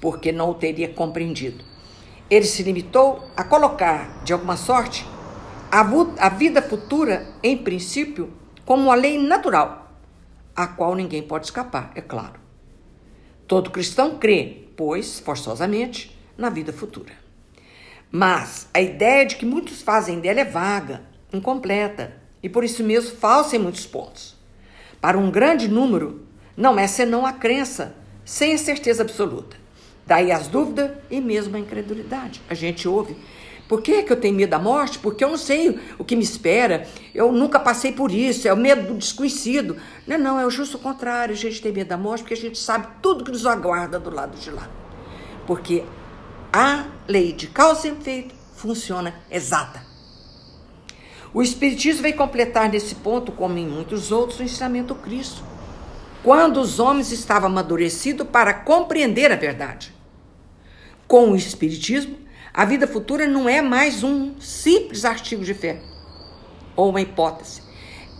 porque 0.00 0.32
não 0.32 0.50
o 0.50 0.54
teria 0.54 0.88
compreendido. 0.88 1.62
Ele 2.30 2.46
se 2.46 2.62
limitou 2.62 3.28
a 3.36 3.44
colocar, 3.44 4.24
de 4.24 4.32
alguma 4.32 4.56
sorte, 4.56 5.06
a, 5.70 6.28
vida 6.30 6.62
futura, 6.62 7.26
em 7.42 7.56
princípio, 7.56 8.32
como 8.64 8.84
uma 8.84 8.94
lei 8.94 9.18
natural, 9.18 9.92
a 10.56 10.66
qual 10.66 10.94
ninguém 10.94 11.22
pode 11.22 11.46
escapar, 11.46 11.92
é 11.94 12.00
claro. 12.00 12.40
Todo 13.46 13.70
cristão 13.70 14.18
crê, 14.18 14.68
pois, 14.74 15.20
forçosamente, 15.20 16.18
na 16.36 16.48
vida 16.48 16.72
futura. 16.72 17.12
Mas 18.10 18.68
a 18.72 18.80
ideia 18.80 19.26
de 19.26 19.36
que 19.36 19.44
muitos 19.44 19.82
fazem 19.82 20.20
dela 20.20 20.40
é 20.40 20.44
vaga, 20.44 21.02
incompleta 21.32 22.16
e 22.42 22.48
por 22.48 22.64
isso 22.64 22.82
mesmo 22.82 23.16
falsa 23.16 23.56
em 23.56 23.58
muitos 23.58 23.86
pontos. 23.86 24.36
Para 25.00 25.18
um 25.18 25.30
grande 25.30 25.68
número, 25.68 26.26
não 26.62 26.78
é 26.78 26.86
senão 26.86 27.26
a 27.26 27.32
crença, 27.32 27.92
sem 28.24 28.54
a 28.54 28.58
certeza 28.58 29.02
absoluta. 29.02 29.56
Daí 30.06 30.30
as 30.30 30.46
dúvidas 30.46 30.92
e 31.10 31.20
mesmo 31.20 31.56
a 31.56 31.58
incredulidade. 31.58 32.40
A 32.48 32.54
gente 32.54 32.86
ouve. 32.86 33.16
Por 33.68 33.82
que, 33.82 34.04
que 34.04 34.12
eu 34.12 34.16
tenho 34.16 34.36
medo 34.36 34.50
da 34.50 34.60
morte? 34.60 35.00
Porque 35.00 35.24
eu 35.24 35.28
não 35.28 35.36
sei 35.36 35.80
o 35.98 36.04
que 36.04 36.14
me 36.14 36.22
espera. 36.22 36.86
Eu 37.12 37.32
nunca 37.32 37.58
passei 37.58 37.90
por 37.90 38.12
isso. 38.12 38.46
É 38.46 38.52
o 38.52 38.56
medo 38.56 38.92
do 38.92 38.94
desconhecido. 38.94 39.76
Não, 40.06 40.16
não, 40.16 40.38
é 40.38 40.46
o 40.46 40.50
justo 40.50 40.78
contrário. 40.78 41.34
A 41.34 41.36
gente 41.36 41.60
tem 41.60 41.72
medo 41.72 41.88
da 41.88 41.96
morte 41.96 42.22
porque 42.22 42.34
a 42.34 42.36
gente 42.36 42.58
sabe 42.58 42.86
tudo 43.02 43.24
que 43.24 43.32
nos 43.32 43.44
aguarda 43.44 43.98
do 43.98 44.14
lado 44.14 44.38
de 44.38 44.50
lá. 44.52 44.70
Porque 45.48 45.82
a 46.52 46.84
lei 47.08 47.32
de 47.32 47.48
causa 47.48 47.88
e 47.88 47.90
efeito 47.90 48.36
funciona 48.54 49.16
exata. 49.28 49.82
O 51.34 51.42
Espiritismo 51.42 52.02
vem 52.02 52.12
completar 52.12 52.68
nesse 52.68 52.94
ponto, 52.94 53.32
como 53.32 53.58
em 53.58 53.66
muitos 53.66 54.12
outros, 54.12 54.38
o 54.38 54.44
ensinamento 54.44 54.94
do 54.94 55.00
Cristo. 55.00 55.50
Quando 56.22 56.60
os 56.60 56.78
homens 56.78 57.10
estavam 57.10 57.50
amadurecidos 57.50 58.28
para 58.28 58.54
compreender 58.54 59.32
a 59.32 59.36
verdade. 59.36 59.92
Com 61.08 61.32
o 61.32 61.36
Espiritismo, 61.36 62.16
a 62.54 62.64
vida 62.64 62.86
futura 62.86 63.26
não 63.26 63.48
é 63.48 63.60
mais 63.60 64.04
um 64.04 64.38
simples 64.38 65.04
artigo 65.04 65.44
de 65.44 65.52
fé 65.52 65.80
ou 66.76 66.90
uma 66.90 67.00
hipótese. 67.00 67.62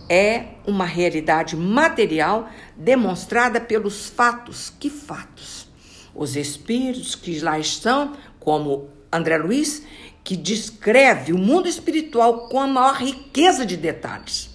É 0.09 0.47
uma 0.67 0.85
realidade 0.85 1.55
material 1.55 2.49
demonstrada 2.75 3.61
pelos 3.61 4.09
fatos. 4.09 4.73
Que 4.77 4.89
fatos? 4.89 5.69
Os 6.13 6.35
espíritos 6.35 7.15
que 7.15 7.39
lá 7.39 7.57
estão, 7.57 8.17
como 8.37 8.89
André 9.11 9.37
Luiz, 9.37 9.83
que 10.25 10.35
descreve 10.35 11.31
o 11.31 11.37
mundo 11.37 11.69
espiritual 11.69 12.49
com 12.49 12.59
a 12.59 12.67
maior 12.67 12.95
riqueza 12.95 13.65
de 13.65 13.77
detalhes. 13.77 14.52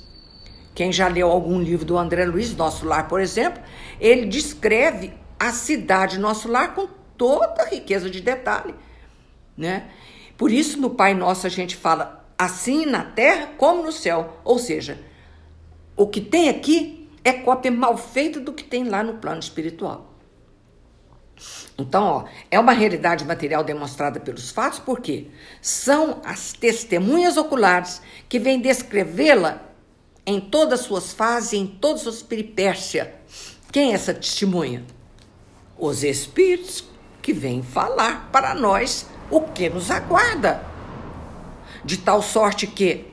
Quem 0.78 0.92
já 0.92 1.08
leu 1.08 1.28
algum 1.28 1.60
livro 1.60 1.84
do 1.84 1.98
André 1.98 2.24
Luiz, 2.24 2.54
Nosso 2.54 2.86
Lar, 2.86 3.08
por 3.08 3.20
exemplo, 3.20 3.60
ele 3.98 4.26
descreve 4.26 5.12
a 5.36 5.50
cidade 5.50 6.20
Nosso 6.20 6.46
Lar 6.46 6.72
com 6.72 6.86
toda 7.16 7.64
a 7.64 7.68
riqueza 7.68 8.08
de 8.08 8.20
detalhe, 8.20 8.72
né? 9.56 9.90
Por 10.36 10.52
isso 10.52 10.80
no 10.80 10.90
Pai 10.90 11.14
Nosso 11.14 11.48
a 11.48 11.50
gente 11.50 11.74
fala 11.74 12.24
assim 12.38 12.86
na 12.86 13.02
terra 13.02 13.48
como 13.58 13.82
no 13.82 13.90
céu, 13.90 14.38
ou 14.44 14.56
seja, 14.56 15.00
o 15.96 16.06
que 16.06 16.20
tem 16.20 16.48
aqui 16.48 17.10
é 17.24 17.32
cópia 17.32 17.72
mal 17.72 17.96
feita 17.96 18.38
do 18.38 18.52
que 18.52 18.62
tem 18.62 18.84
lá 18.84 19.02
no 19.02 19.14
plano 19.14 19.40
espiritual. 19.40 20.14
Então, 21.76 22.04
ó, 22.04 22.24
é 22.52 22.60
uma 22.60 22.72
realidade 22.72 23.24
material 23.24 23.64
demonstrada 23.64 24.20
pelos 24.20 24.52
fatos, 24.52 24.78
porque 24.78 25.26
são 25.60 26.20
as 26.24 26.52
testemunhas 26.52 27.36
oculares 27.36 28.00
que 28.28 28.38
vêm 28.38 28.60
descrevê-la 28.60 29.66
em 30.26 30.40
todas 30.40 30.80
as 30.80 30.86
suas 30.86 31.12
fases, 31.12 31.52
em 31.52 31.66
todas 31.66 31.98
as 31.98 32.02
suas 32.02 32.22
peripécias. 32.22 33.08
Quem 33.72 33.92
é 33.92 33.94
essa 33.94 34.14
testemunha? 34.14 34.84
Os 35.78 36.02
espíritos 36.02 36.84
que 37.22 37.32
vêm 37.32 37.62
falar 37.62 38.28
para 38.32 38.54
nós 38.54 39.06
o 39.30 39.40
que 39.40 39.68
nos 39.68 39.90
aguarda. 39.90 40.62
De 41.84 41.98
tal 41.98 42.22
sorte 42.22 42.66
que 42.66 43.06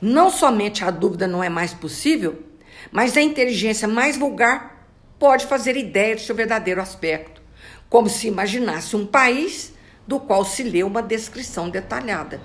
não 0.00 0.30
somente 0.30 0.84
a 0.84 0.90
dúvida 0.90 1.26
não 1.26 1.42
é 1.42 1.48
mais 1.48 1.72
possível, 1.72 2.42
mas 2.90 3.16
a 3.16 3.22
inteligência 3.22 3.86
mais 3.86 4.16
vulgar 4.16 4.88
pode 5.18 5.46
fazer 5.46 5.76
ideia 5.76 6.16
de 6.16 6.22
seu 6.22 6.34
verdadeiro 6.34 6.80
aspecto 6.80 7.42
como 7.92 8.08
se 8.08 8.26
imaginasse 8.26 8.96
um 8.96 9.04
país 9.04 9.74
do 10.06 10.18
qual 10.18 10.46
se 10.46 10.62
lê 10.62 10.82
uma 10.82 11.02
descrição 11.02 11.68
detalhada. 11.68 12.40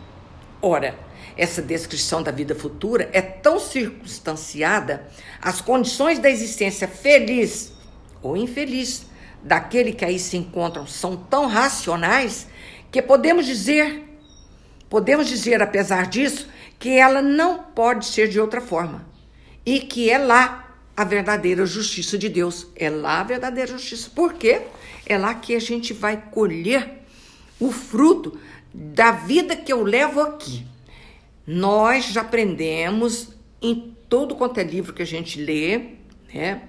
Ora, 0.61 0.99
essa 1.37 1.61
descrição 1.61 2.23
da 2.23 2.31
vida 2.31 2.55
futura 2.55 3.09
é 3.13 3.21
tão 3.21 3.59
circunstanciada 3.59 5.07
às 5.41 5.61
condições 5.61 6.19
da 6.19 6.29
existência 6.29 6.87
feliz 6.87 7.73
ou 8.21 8.35
infeliz 8.35 9.05
daquele 9.43 9.93
que 9.93 10.03
aí 10.03 10.17
se 10.17 10.35
encontram 10.35 10.87
são 10.87 11.15
tão 11.15 11.47
racionais 11.47 12.47
que 12.91 13.01
podemos 13.01 13.45
dizer, 13.45 14.03
podemos 14.89 15.27
dizer 15.27 15.61
apesar 15.61 16.07
disso, 16.07 16.49
que 16.79 16.89
ela 16.89 17.21
não 17.21 17.59
pode 17.59 18.05
ser 18.05 18.27
de 18.27 18.39
outra 18.39 18.61
forma 18.61 19.05
e 19.65 19.79
que 19.79 20.09
é 20.09 20.17
lá 20.17 20.67
a 20.95 21.03
verdadeira 21.03 21.63
justiça 21.65 22.17
de 22.17 22.27
Deus. 22.27 22.67
É 22.75 22.89
lá 22.89 23.19
a 23.19 23.23
verdadeira 23.23 23.71
justiça. 23.73 24.09
Por 24.09 24.33
quê? 24.33 24.61
É 25.05 25.15
lá 25.15 25.35
que 25.35 25.55
a 25.55 25.59
gente 25.59 25.93
vai 25.93 26.17
colher 26.31 27.03
o 27.59 27.71
fruto 27.71 28.39
da 28.73 29.11
vida 29.11 29.55
que 29.55 29.71
eu 29.71 29.83
levo 29.83 30.19
aqui. 30.21 30.65
Nós 31.47 32.07
já 32.07 32.21
aprendemos 32.21 33.29
em 33.61 33.95
todo 34.09 34.35
quanto 34.35 34.59
é 34.59 34.63
livro 34.63 34.93
que 34.93 35.01
a 35.01 35.05
gente 35.05 35.41
lê, 35.41 35.93
né? 36.33 36.61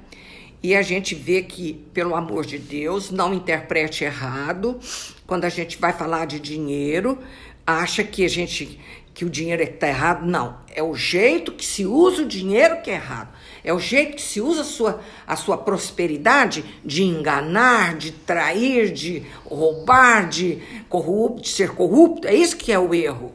E 0.63 0.75
a 0.75 0.83
gente 0.83 1.17
vê 1.17 1.43
que, 1.43 1.75
pelo 1.93 2.15
amor 2.15 2.47
de 2.47 2.59
Deus, 2.59 3.11
não 3.11 3.35
interprete 3.35 4.05
errado. 4.05 4.79
Quando 5.27 5.45
a 5.45 5.49
gente 5.49 5.79
vai 5.79 5.93
falar 5.93 6.27
de 6.27 6.39
dinheiro, 6.39 7.19
acha 7.67 8.05
que 8.05 8.25
a 8.25 8.29
gente 8.29 8.79
que 9.19 9.25
o 9.25 9.31
dinheiro 9.31 9.61
está 9.65 9.89
é 9.89 9.91
errado. 9.91 10.25
Não, 10.25 10.61
é 10.73 10.81
o 10.81 10.95
jeito 10.95 11.51
que 11.51 11.67
se 11.67 11.85
usa 11.85 12.23
o 12.23 12.25
dinheiro 12.25 12.81
que 12.83 12.89
é 12.89 12.95
errado. 12.95 13.31
É 13.65 13.75
o 13.75 13.81
jeito 13.81 14.15
que 14.15 14.23
se 14.23 14.41
usa 14.41 14.61
a 14.61 14.65
sua, 14.65 15.01
a 15.27 15.35
sua 15.35 15.59
prosperidade 15.59 16.65
de 16.85 17.03
enganar, 17.03 17.97
de 17.97 18.13
trair, 18.13 18.93
de 18.93 19.25
roubar, 19.45 20.29
de, 20.29 20.63
corrupto, 20.89 21.43
de 21.43 21.49
ser 21.49 21.71
corrupto. 21.71 22.29
É 22.29 22.35
isso 22.35 22.57
que 22.57 22.71
é 22.71 22.79
o 22.79 22.95
erro. 22.95 23.35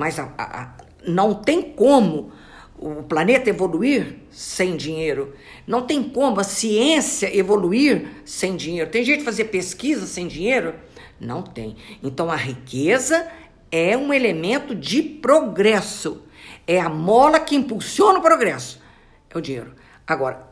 Mas 0.00 0.18
a, 0.18 0.32
a, 0.38 0.72
não 1.06 1.34
tem 1.34 1.60
como 1.60 2.32
o 2.78 3.02
planeta 3.02 3.50
evoluir 3.50 4.16
sem 4.30 4.74
dinheiro. 4.74 5.34
Não 5.66 5.82
tem 5.82 6.02
como 6.02 6.40
a 6.40 6.42
ciência 6.42 7.36
evoluir 7.36 8.08
sem 8.24 8.56
dinheiro. 8.56 8.90
Tem 8.90 9.04
jeito 9.04 9.18
de 9.18 9.24
fazer 9.26 9.44
pesquisa 9.44 10.06
sem 10.06 10.26
dinheiro? 10.26 10.74
Não 11.20 11.42
tem. 11.42 11.76
Então 12.02 12.30
a 12.30 12.34
riqueza 12.34 13.30
é 13.70 13.94
um 13.94 14.10
elemento 14.10 14.74
de 14.74 15.02
progresso. 15.02 16.22
É 16.66 16.80
a 16.80 16.88
mola 16.88 17.38
que 17.38 17.54
impulsiona 17.54 18.20
o 18.20 18.22
progresso. 18.22 18.80
É 19.28 19.36
o 19.36 19.40
dinheiro. 19.42 19.74
Agora, 20.06 20.48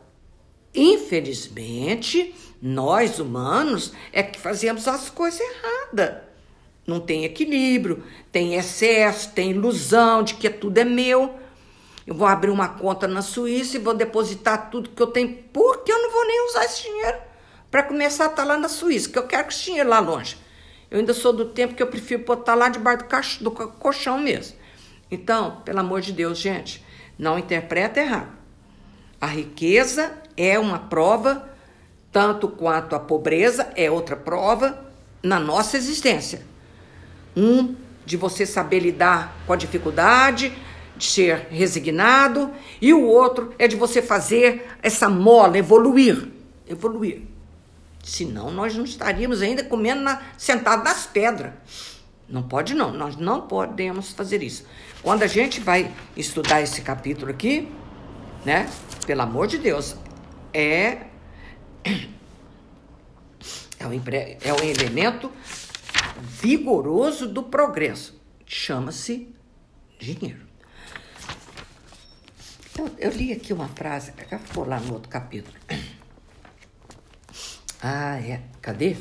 infelizmente, 0.75 2.35
nós 2.61 3.17
humanos 3.17 3.93
é 4.13 4.21
que 4.21 4.39
fazemos 4.39 4.87
as 4.87 5.09
coisas 5.09 5.39
erradas. 5.39 6.28
Não 6.89 6.99
tem 6.99 7.23
equilíbrio, 7.23 8.03
tem 8.31 8.55
excesso, 8.55 9.31
tem 9.31 9.51
ilusão 9.51 10.23
de 10.23 10.33
que 10.33 10.49
tudo 10.49 10.79
é 10.79 10.83
meu. 10.83 11.35
Eu 12.05 12.15
vou 12.15 12.27
abrir 12.27 12.49
uma 12.49 12.67
conta 12.67 13.07
na 13.07 13.21
Suíça 13.21 13.77
e 13.77 13.79
vou 13.79 13.93
depositar 13.93 14.71
tudo 14.71 14.89
que 14.89 15.01
eu 15.01 15.07
tenho, 15.07 15.37
porque 15.53 15.91
eu 15.91 16.01
não 16.01 16.11
vou 16.11 16.25
nem 16.25 16.47
usar 16.47 16.65
esse 16.65 16.81
dinheiro 16.81 17.17
para 17.69 17.83
começar 17.83 18.25
a 18.25 18.29
estar 18.29 18.43
lá 18.43 18.57
na 18.57 18.67
Suíça, 18.67 19.09
que 19.09 19.19
eu 19.19 19.27
quero 19.27 19.47
que 19.47 19.53
esse 19.53 19.65
dinheiro 19.65 19.87
lá 19.87 19.99
longe. 19.99 20.35
Eu 20.89 20.97
ainda 20.97 21.13
sou 21.13 21.31
do 21.31 21.45
tempo 21.45 21.75
que 21.75 21.83
eu 21.83 21.87
prefiro 21.87 22.25
botar 22.25 22.55
lá 22.55 22.67
debaixo 22.67 23.43
do, 23.43 23.51
do 23.51 23.67
colchão 23.67 24.17
mesmo. 24.17 24.57
Então, 25.11 25.61
pelo 25.63 25.79
amor 25.79 26.01
de 26.01 26.11
Deus, 26.11 26.39
gente, 26.39 26.83
não 27.17 27.37
interpreta 27.37 27.99
errado. 27.99 28.31
A 29.21 29.27
riqueza 29.27 30.11
é 30.35 30.57
uma 30.57 30.79
prova, 30.79 31.47
tanto 32.11 32.47
quanto 32.47 32.95
a 32.95 32.99
pobreza 32.99 33.71
é 33.75 33.91
outra 33.91 34.15
prova 34.15 34.83
na 35.21 35.39
nossa 35.39 35.77
existência. 35.77 36.49
Um, 37.39 37.75
de 38.05 38.17
você 38.17 38.45
saber 38.45 38.79
lidar 38.79 39.35
com 39.45 39.53
a 39.53 39.55
dificuldade, 39.55 40.51
de 40.97 41.05
ser 41.05 41.47
resignado, 41.49 42.51
e 42.81 42.93
o 42.93 43.05
outro 43.05 43.53
é 43.57 43.67
de 43.67 43.75
você 43.75 44.01
fazer 44.01 44.67
essa 44.81 45.07
mola 45.07 45.57
evoluir. 45.57 46.27
Evoluir. 46.67 47.21
Senão 48.03 48.51
nós 48.51 48.75
não 48.75 48.83
estaríamos 48.83 49.41
ainda 49.41 49.63
comendo 49.63 50.01
na, 50.01 50.21
sentado 50.37 50.83
nas 50.83 51.05
pedras. 51.05 51.53
Não 52.27 52.43
pode 52.43 52.73
não, 52.73 52.91
nós 52.91 53.15
não 53.15 53.41
podemos 53.41 54.11
fazer 54.11 54.43
isso. 54.43 54.65
Quando 55.01 55.23
a 55.23 55.27
gente 55.27 55.59
vai 55.61 55.91
estudar 56.17 56.61
esse 56.61 56.81
capítulo 56.81 57.31
aqui, 57.31 57.71
né? 58.45 58.69
Pelo 59.05 59.21
amor 59.21 59.47
de 59.47 59.57
Deus, 59.57 59.95
é 60.53 61.05
é 63.79 63.87
um, 63.87 63.93
é 64.41 64.53
um 64.53 64.63
elemento 64.63 65.31
vigoroso 66.21 67.27
do 67.27 67.43
progresso. 67.43 68.19
Chama-se 68.45 69.33
dinheiro. 69.99 70.47
Eu, 72.77 72.89
eu, 72.97 73.11
li 73.11 73.33
aqui 73.33 73.51
uma 73.51 73.67
frase, 73.67 74.13
ficou 74.45 74.65
lá 74.65 74.79
no 74.79 74.93
outro 74.93 75.09
capítulo. 75.09 75.55
Ah, 77.81 78.19
é. 78.19 78.41
Cadê? 78.61 78.95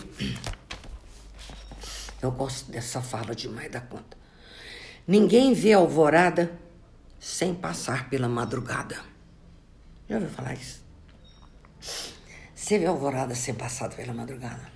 Eu 2.20 2.30
gosto 2.32 2.70
dessa 2.70 3.00
fala 3.00 3.34
demais 3.34 3.70
da 3.70 3.80
conta. 3.80 4.16
Ninguém 5.06 5.54
vê 5.54 5.72
alvorada 5.72 6.58
sem 7.18 7.54
passar 7.54 8.08
pela 8.10 8.28
madrugada. 8.28 9.00
Já 10.08 10.16
ouviu 10.16 10.30
falar 10.30 10.54
isso? 10.54 10.84
Você 12.54 12.78
vê 12.78 12.86
alvorada 12.86 13.34
sem 13.34 13.54
passar 13.54 13.88
pela 13.90 14.12
madrugada? 14.12 14.70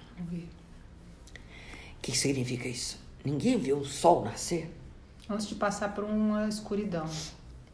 O 2.02 2.06
que 2.10 2.18
significa 2.18 2.66
isso? 2.66 2.98
Ninguém 3.24 3.56
vê 3.56 3.72
o 3.72 3.84
sol 3.84 4.24
nascer? 4.24 4.68
Antes 5.30 5.46
de 5.46 5.54
passar 5.54 5.94
por 5.94 6.02
uma 6.02 6.48
escuridão. 6.48 7.08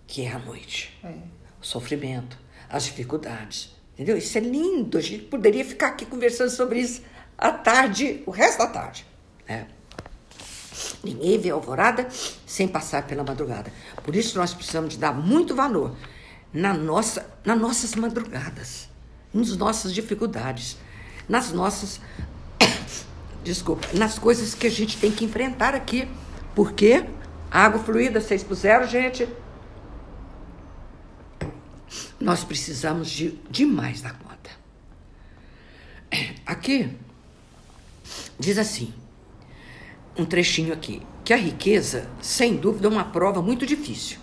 Que 0.06 0.26
é 0.26 0.32
a 0.32 0.38
noite. 0.38 0.96
É. 1.02 1.14
O 1.60 1.64
sofrimento, 1.66 2.38
as 2.68 2.84
dificuldades, 2.84 3.72
Entendeu? 3.98 4.16
Isso 4.16 4.38
é 4.38 4.40
lindo. 4.40 4.96
A 4.96 5.00
gente 5.00 5.24
poderia 5.24 5.64
ficar 5.64 5.88
aqui 5.88 6.06
conversando 6.06 6.50
sobre 6.50 6.78
isso 6.78 7.02
à 7.36 7.50
tarde, 7.50 8.22
o 8.26 8.30
resto 8.30 8.58
da 8.58 8.68
tarde. 8.68 9.04
Né? 9.48 9.66
Ninguém 11.02 11.36
vê 11.36 11.50
a 11.50 11.54
alvorada 11.54 12.06
sem 12.46 12.68
passar 12.68 13.08
pela 13.08 13.24
madrugada. 13.24 13.72
Por 14.04 14.14
isso 14.14 14.38
nós 14.38 14.54
precisamos 14.54 14.94
de 14.94 15.00
dar 15.00 15.12
muito 15.12 15.52
valor 15.52 15.96
na 16.52 16.72
nossa, 16.72 17.28
nas 17.44 17.58
nossas 17.58 17.96
madrugadas, 17.96 18.88
nas 19.34 19.56
nossas 19.56 19.92
dificuldades, 19.92 20.76
nas 21.28 21.50
nossas 21.50 22.00
desculpa, 23.42 23.86
nas 23.94 24.18
coisas 24.18 24.54
que 24.54 24.66
a 24.66 24.70
gente 24.70 24.96
tem 24.98 25.10
que 25.10 25.24
enfrentar 25.24 25.74
aqui. 25.74 26.08
Porque 26.54 27.04
água 27.50 27.80
fluida, 27.80 28.20
vocês 28.20 28.42
puseram, 28.42 28.86
gente? 28.86 29.28
nós 32.20 32.44
precisamos 32.44 33.10
de 33.10 33.38
demais 33.50 34.00
da 34.00 34.10
conta. 34.10 34.50
Aqui 36.44 36.96
diz 38.38 38.58
assim, 38.58 38.92
um 40.16 40.24
trechinho 40.24 40.72
aqui, 40.72 41.02
que 41.24 41.32
a 41.32 41.36
riqueza, 41.36 42.08
sem 42.20 42.56
dúvida, 42.56 42.88
é 42.88 42.90
uma 42.90 43.04
prova 43.04 43.42
muito 43.42 43.66
difícil, 43.66 44.18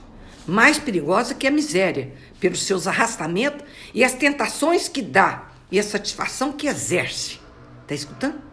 mais 0.47 0.77
perigosa 0.77 1.35
que 1.35 1.47
a 1.47 1.51
miséria, 1.51 2.13
pelos 2.39 2.63
seus 2.63 2.87
arrastamentos 2.87 3.65
e 3.93 4.03
as 4.03 4.13
tentações 4.13 4.87
que 4.87 5.01
dá 5.01 5.51
e 5.71 5.79
a 5.79 5.83
satisfação 5.83 6.51
que 6.51 6.67
exerce. 6.67 7.39
Está 7.83 7.93
escutando? 7.93 8.44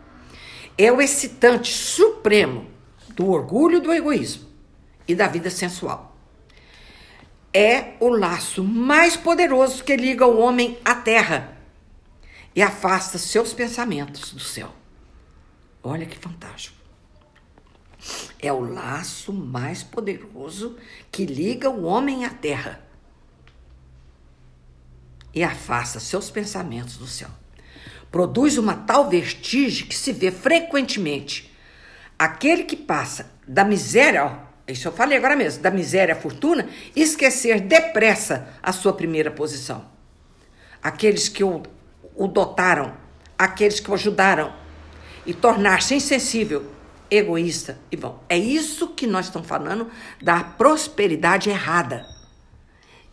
É 0.82 0.90
o 0.90 1.00
excitante 1.00 1.72
supremo 1.72 2.68
do 3.10 3.30
orgulho 3.30 3.80
do 3.80 3.92
egoísmo 3.92 4.48
e 5.06 5.14
da 5.14 5.28
vida 5.28 5.48
sensual. 5.48 6.16
É 7.54 7.94
o 8.00 8.08
laço 8.08 8.64
mais 8.64 9.16
poderoso 9.16 9.84
que 9.84 9.94
liga 9.94 10.26
o 10.26 10.40
homem 10.40 10.76
à 10.84 10.96
terra 10.96 11.56
e 12.52 12.60
afasta 12.60 13.16
seus 13.16 13.52
pensamentos 13.52 14.32
do 14.32 14.40
céu. 14.40 14.74
Olha 15.84 16.04
que 16.04 16.18
fantástico. 16.18 16.76
É 18.40 18.52
o 18.52 18.58
laço 18.58 19.32
mais 19.32 19.84
poderoso 19.84 20.76
que 21.12 21.24
liga 21.24 21.70
o 21.70 21.84
homem 21.84 22.24
à 22.24 22.30
terra 22.30 22.84
e 25.32 25.44
afasta 25.44 26.00
seus 26.00 26.28
pensamentos 26.28 26.96
do 26.96 27.06
céu. 27.06 27.30
Produz 28.12 28.58
uma 28.58 28.74
tal 28.74 29.08
vestígio 29.08 29.86
que 29.86 29.94
se 29.96 30.12
vê 30.12 30.30
frequentemente. 30.30 31.52
Aquele 32.18 32.64
que 32.64 32.76
passa 32.76 33.32
da 33.48 33.64
miséria, 33.64 34.24
ó, 34.24 34.36
isso 34.68 34.86
eu 34.86 34.92
falei 34.92 35.18
agora 35.18 35.34
mesmo, 35.34 35.62
da 35.62 35.70
miséria 35.70 36.14
à 36.14 36.16
fortuna, 36.16 36.68
esquecer 36.94 37.60
depressa 37.60 38.48
a 38.62 38.70
sua 38.70 38.92
primeira 38.92 39.30
posição. 39.30 39.90
Aqueles 40.82 41.28
que 41.28 41.42
o, 41.42 41.62
o 42.14 42.28
dotaram, 42.28 42.94
aqueles 43.36 43.80
que 43.80 43.90
o 43.90 43.94
ajudaram, 43.94 44.52
e 45.24 45.32
tornar-se 45.32 45.94
insensível, 45.94 46.70
egoísta 47.10 47.78
e 47.90 47.96
bom. 47.96 48.22
É 48.28 48.36
isso 48.36 48.88
que 48.88 49.06
nós 49.06 49.26
estamos 49.26 49.48
falando 49.48 49.90
da 50.20 50.44
prosperidade 50.44 51.48
errada. 51.48 52.06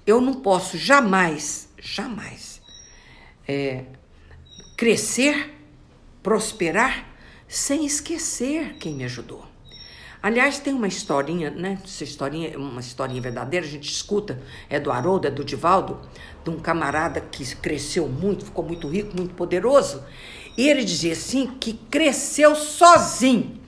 Eu 0.06 0.20
não 0.20 0.36
posso 0.36 0.78
jamais, 0.78 1.70
jamais 1.80 2.60
é, 3.50 3.86
crescer, 4.80 5.54
prosperar 6.24 7.06
sem 7.50 7.86
esquecer 7.86 8.78
quem 8.80 8.94
me 8.94 9.04
ajudou. 9.04 9.44
Aliás, 10.24 10.58
tem 10.58 10.74
uma 10.74 10.88
historinha, 10.88 11.50
né? 11.50 11.78
Essa 11.84 12.06
historinha 12.06 12.52
é 12.54 12.58
uma 12.58 12.80
historinha 12.80 13.22
verdadeira, 13.22 13.66
a 13.66 13.70
gente 13.70 13.92
escuta, 13.92 14.42
é 14.70 14.80
do 14.80 14.90
Haroldo, 14.90 15.28
é 15.28 15.32
do 15.32 15.44
Divaldo, 15.44 16.00
de 16.46 16.50
um 16.50 16.58
camarada 16.62 17.20
que 17.20 17.54
cresceu 17.58 18.08
muito, 18.08 18.46
ficou 18.46 18.64
muito 18.64 18.88
rico, 18.88 19.18
muito 19.18 19.34
poderoso. 19.34 20.02
E 20.58 20.70
ele 20.70 20.86
dizia 20.86 21.12
assim 21.12 21.48
que 21.60 21.74
cresceu 21.92 22.56
sozinho. 22.56 23.60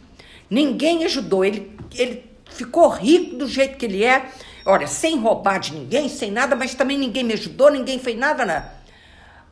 Ninguém 0.49 1.03
ajudou. 1.03 1.43
Ele, 1.43 1.77
ele 1.93 2.23
ficou 2.53 2.87
rico 2.87 3.35
do 3.35 3.49
jeito 3.49 3.77
que 3.77 3.85
ele 3.85 4.01
é. 4.01 4.31
Olha, 4.65 4.87
sem 4.87 5.19
roubar 5.19 5.59
de 5.59 5.73
ninguém, 5.73 6.07
sem 6.07 6.31
nada, 6.31 6.55
mas 6.55 6.73
também 6.73 6.97
ninguém 6.97 7.25
me 7.25 7.33
ajudou, 7.33 7.69
ninguém 7.69 7.99
fez 7.99 8.17
nada, 8.17 8.45
nada. 8.45 8.80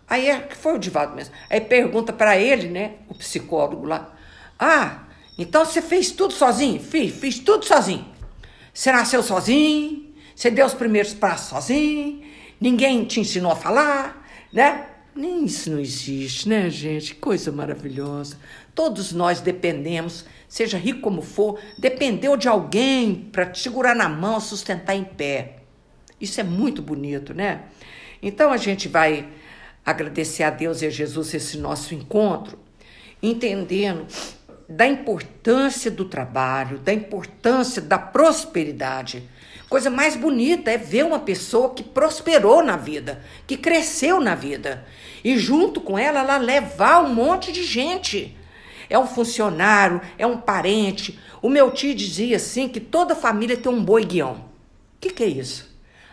Aí 0.09 0.27
é, 0.27 0.49
foi 0.49 0.75
o 0.75 0.79
Divaldo 0.79 1.15
mesmo. 1.15 1.33
Aí 1.49 1.61
pergunta 1.61 2.11
para 2.11 2.37
ele, 2.37 2.67
né, 2.67 2.93
o 3.07 3.13
psicólogo 3.13 3.85
lá: 3.85 4.15
Ah, 4.57 5.03
então 5.37 5.63
você 5.63 5.81
fez 5.81 6.11
tudo 6.11 6.33
sozinho? 6.33 6.79
Fiz, 6.81 7.15
fiz 7.15 7.39
tudo 7.39 7.63
sozinho. 7.63 8.05
Você 8.73 8.91
nasceu 8.91 9.21
sozinho, 9.21 10.13
você 10.35 10.49
deu 10.49 10.65
os 10.65 10.73
primeiros 10.73 11.13
passos 11.13 11.49
sozinho, 11.49 12.23
ninguém 12.59 13.05
te 13.05 13.19
ensinou 13.19 13.51
a 13.51 13.55
falar, 13.55 14.27
né? 14.51 14.85
Nem 15.15 15.43
isso 15.43 15.69
não 15.69 15.79
existe, 15.79 16.47
né, 16.47 16.69
gente? 16.69 17.13
Coisa 17.15 17.51
maravilhosa. 17.51 18.37
Todos 18.73 19.11
nós 19.11 19.41
dependemos, 19.41 20.25
seja 20.47 20.77
rico 20.77 21.01
como 21.01 21.21
for, 21.21 21.59
dependeu 21.77 22.37
de 22.37 22.47
alguém 22.47 23.27
para 23.31 23.45
te 23.45 23.59
segurar 23.59 23.95
na 23.95 24.07
mão, 24.07 24.39
sustentar 24.39 24.95
em 24.95 25.03
pé. 25.03 25.57
Isso 26.21 26.39
é 26.39 26.43
muito 26.43 26.81
bonito, 26.81 27.33
né? 27.33 27.63
Então 28.21 28.51
a 28.51 28.57
gente 28.57 28.87
vai 28.87 29.27
agradecer 29.85 30.43
a 30.43 30.49
Deus 30.49 30.81
e 30.81 30.85
a 30.85 30.89
Jesus 30.89 31.33
esse 31.33 31.57
nosso 31.57 31.93
encontro, 31.93 32.57
entendendo 33.21 34.05
da 34.67 34.87
importância 34.87 35.89
do 35.89 36.05
trabalho, 36.05 36.77
da 36.79 36.93
importância 36.93 37.81
da 37.81 37.97
prosperidade 37.97 39.27
Coisa 39.69 39.91
mais 39.91 40.15
bonita 40.15 40.71
é 40.71 40.77
ver 40.77 41.05
uma 41.05 41.19
pessoa 41.19 41.69
que 41.75 41.83
prosperou 41.83 42.63
na 42.63 42.75
vida, 42.75 43.21
que 43.45 43.55
cresceu 43.55 44.19
na 44.19 44.33
vida. 44.33 44.83
E 45.23 45.37
junto 45.37 45.79
com 45.79 45.97
ela, 45.97 46.21
ela 46.21 46.37
levar 46.37 47.03
um 47.03 47.13
monte 47.13 47.51
de 47.51 47.63
gente. 47.63 48.35
É 48.89 48.97
um 48.97 49.05
funcionário, 49.05 50.01
é 50.17 50.25
um 50.25 50.37
parente. 50.37 51.19
O 51.39 51.47
meu 51.47 51.69
tio 51.69 51.93
dizia 51.93 52.37
assim 52.37 52.67
que 52.67 52.79
toda 52.79 53.15
família 53.15 53.55
tem 53.55 53.71
um 53.71 53.83
boi 53.83 54.03
guião. 54.03 54.33
O 54.33 54.99
que, 54.99 55.11
que 55.11 55.23
é 55.23 55.27
isso? 55.27 55.68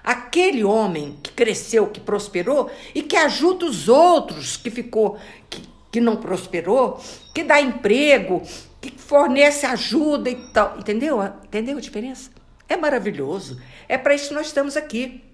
Aquele 0.07 0.63
homem 0.63 1.19
que 1.21 1.33
cresceu, 1.33 1.89
que 1.89 1.99
prosperou 1.99 2.71
e 2.95 3.03
que 3.03 3.17
ajuda 3.17 3.67
os 3.67 3.89
outros 3.89 4.57
que 4.57 4.71
ficou, 4.71 5.19
que, 5.51 5.69
que 5.91 6.01
não 6.01 6.15
prosperou, 6.15 7.03
que 7.35 7.43
dá 7.43 7.61
emprego, 7.61 8.41
que 8.81 8.97
fornece 8.97 9.67
ajuda 9.67 10.31
e 10.31 10.37
tal. 10.53 10.79
Entendeu? 10.79 11.21
Entendeu 11.45 11.77
a 11.77 11.81
diferença? 11.81 12.31
É 12.69 12.77
maravilhoso. 12.77 13.61
É 13.89 13.99
para 13.99 14.15
isso 14.15 14.29
que 14.29 14.35
nós 14.35 14.47
estamos 14.47 14.77
aqui. 14.77 15.25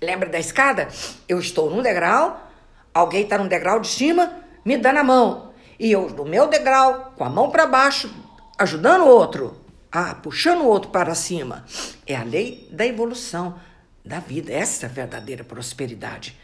Lembra 0.00 0.30
da 0.30 0.38
escada? 0.38 0.88
Eu 1.28 1.38
estou 1.38 1.68
num 1.68 1.82
degrau, 1.82 2.50
alguém 2.94 3.24
está 3.24 3.36
num 3.36 3.48
degrau 3.48 3.80
de 3.80 3.88
cima, 3.88 4.32
me 4.64 4.78
dando 4.78 5.00
a 5.00 5.04
mão. 5.04 5.52
E 5.78 5.92
eu, 5.92 6.08
no 6.08 6.24
meu 6.24 6.46
degrau, 6.46 7.12
com 7.16 7.24
a 7.24 7.28
mão 7.28 7.50
para 7.50 7.66
baixo, 7.66 8.10
ajudando 8.58 9.02
o 9.02 9.08
outro. 9.08 9.67
Ah, 9.90 10.14
puxando 10.14 10.60
o 10.60 10.66
outro 10.66 10.90
para 10.90 11.14
cima. 11.14 11.64
É 12.06 12.14
a 12.14 12.22
lei 12.22 12.68
da 12.70 12.86
evolução 12.86 13.58
da 14.04 14.20
vida. 14.20 14.52
Essa 14.52 14.86
é 14.86 14.88
a 14.88 14.92
verdadeira 14.92 15.42
prosperidade. 15.42 16.36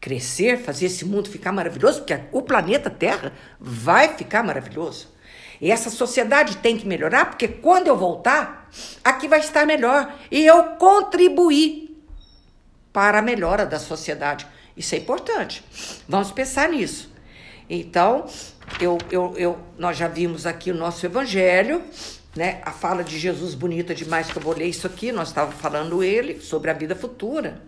Crescer, 0.00 0.58
fazer 0.58 0.86
esse 0.86 1.04
mundo 1.04 1.28
ficar 1.28 1.52
maravilhoso, 1.52 2.00
porque 2.00 2.18
o 2.32 2.42
planeta 2.42 2.88
Terra 2.88 3.32
vai 3.60 4.16
ficar 4.16 4.42
maravilhoso. 4.42 5.08
E 5.60 5.70
essa 5.70 5.90
sociedade 5.90 6.56
tem 6.56 6.78
que 6.78 6.86
melhorar, 6.86 7.26
porque 7.26 7.46
quando 7.46 7.88
eu 7.88 7.96
voltar, 7.96 8.70
aqui 9.04 9.28
vai 9.28 9.40
estar 9.40 9.66
melhor. 9.66 10.12
E 10.30 10.46
eu 10.46 10.64
contribuir 10.76 12.02
para 12.92 13.18
a 13.18 13.22
melhora 13.22 13.66
da 13.66 13.78
sociedade. 13.78 14.46
Isso 14.76 14.94
é 14.94 14.98
importante. 14.98 15.62
Vamos 16.08 16.32
pensar 16.32 16.70
nisso. 16.70 17.12
Então, 17.68 18.26
eu, 18.80 18.98
eu, 19.10 19.34
eu, 19.36 19.58
nós 19.78 19.96
já 19.96 20.08
vimos 20.08 20.46
aqui 20.46 20.70
o 20.70 20.74
nosso 20.74 21.04
evangelho, 21.04 21.84
né? 22.34 22.60
A 22.64 22.70
fala 22.70 23.02
de 23.02 23.18
Jesus 23.18 23.54
bonita 23.54 23.94
demais 23.94 24.30
que 24.30 24.36
eu 24.36 24.42
vou 24.42 24.56
ler 24.56 24.66
isso 24.66 24.86
aqui. 24.86 25.12
Nós 25.12 25.28
estávamos 25.28 25.60
falando 25.60 26.02
ele 26.02 26.40
sobre 26.40 26.70
a 26.70 26.74
vida 26.74 26.94
futura. 26.94 27.62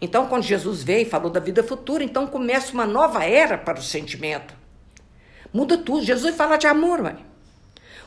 Então, 0.00 0.26
quando 0.26 0.44
Jesus 0.44 0.82
veio 0.82 1.02
e 1.02 1.10
falou 1.10 1.30
da 1.30 1.40
vida 1.40 1.62
futura, 1.62 2.04
então 2.04 2.26
começa 2.26 2.72
uma 2.72 2.86
nova 2.86 3.24
era 3.24 3.58
para 3.58 3.80
o 3.80 3.82
sentimento. 3.82 4.54
Muda 5.52 5.76
tudo. 5.78 6.04
Jesus 6.04 6.36
fala 6.36 6.56
de 6.56 6.66
amor, 6.66 7.02
mãe. 7.02 7.26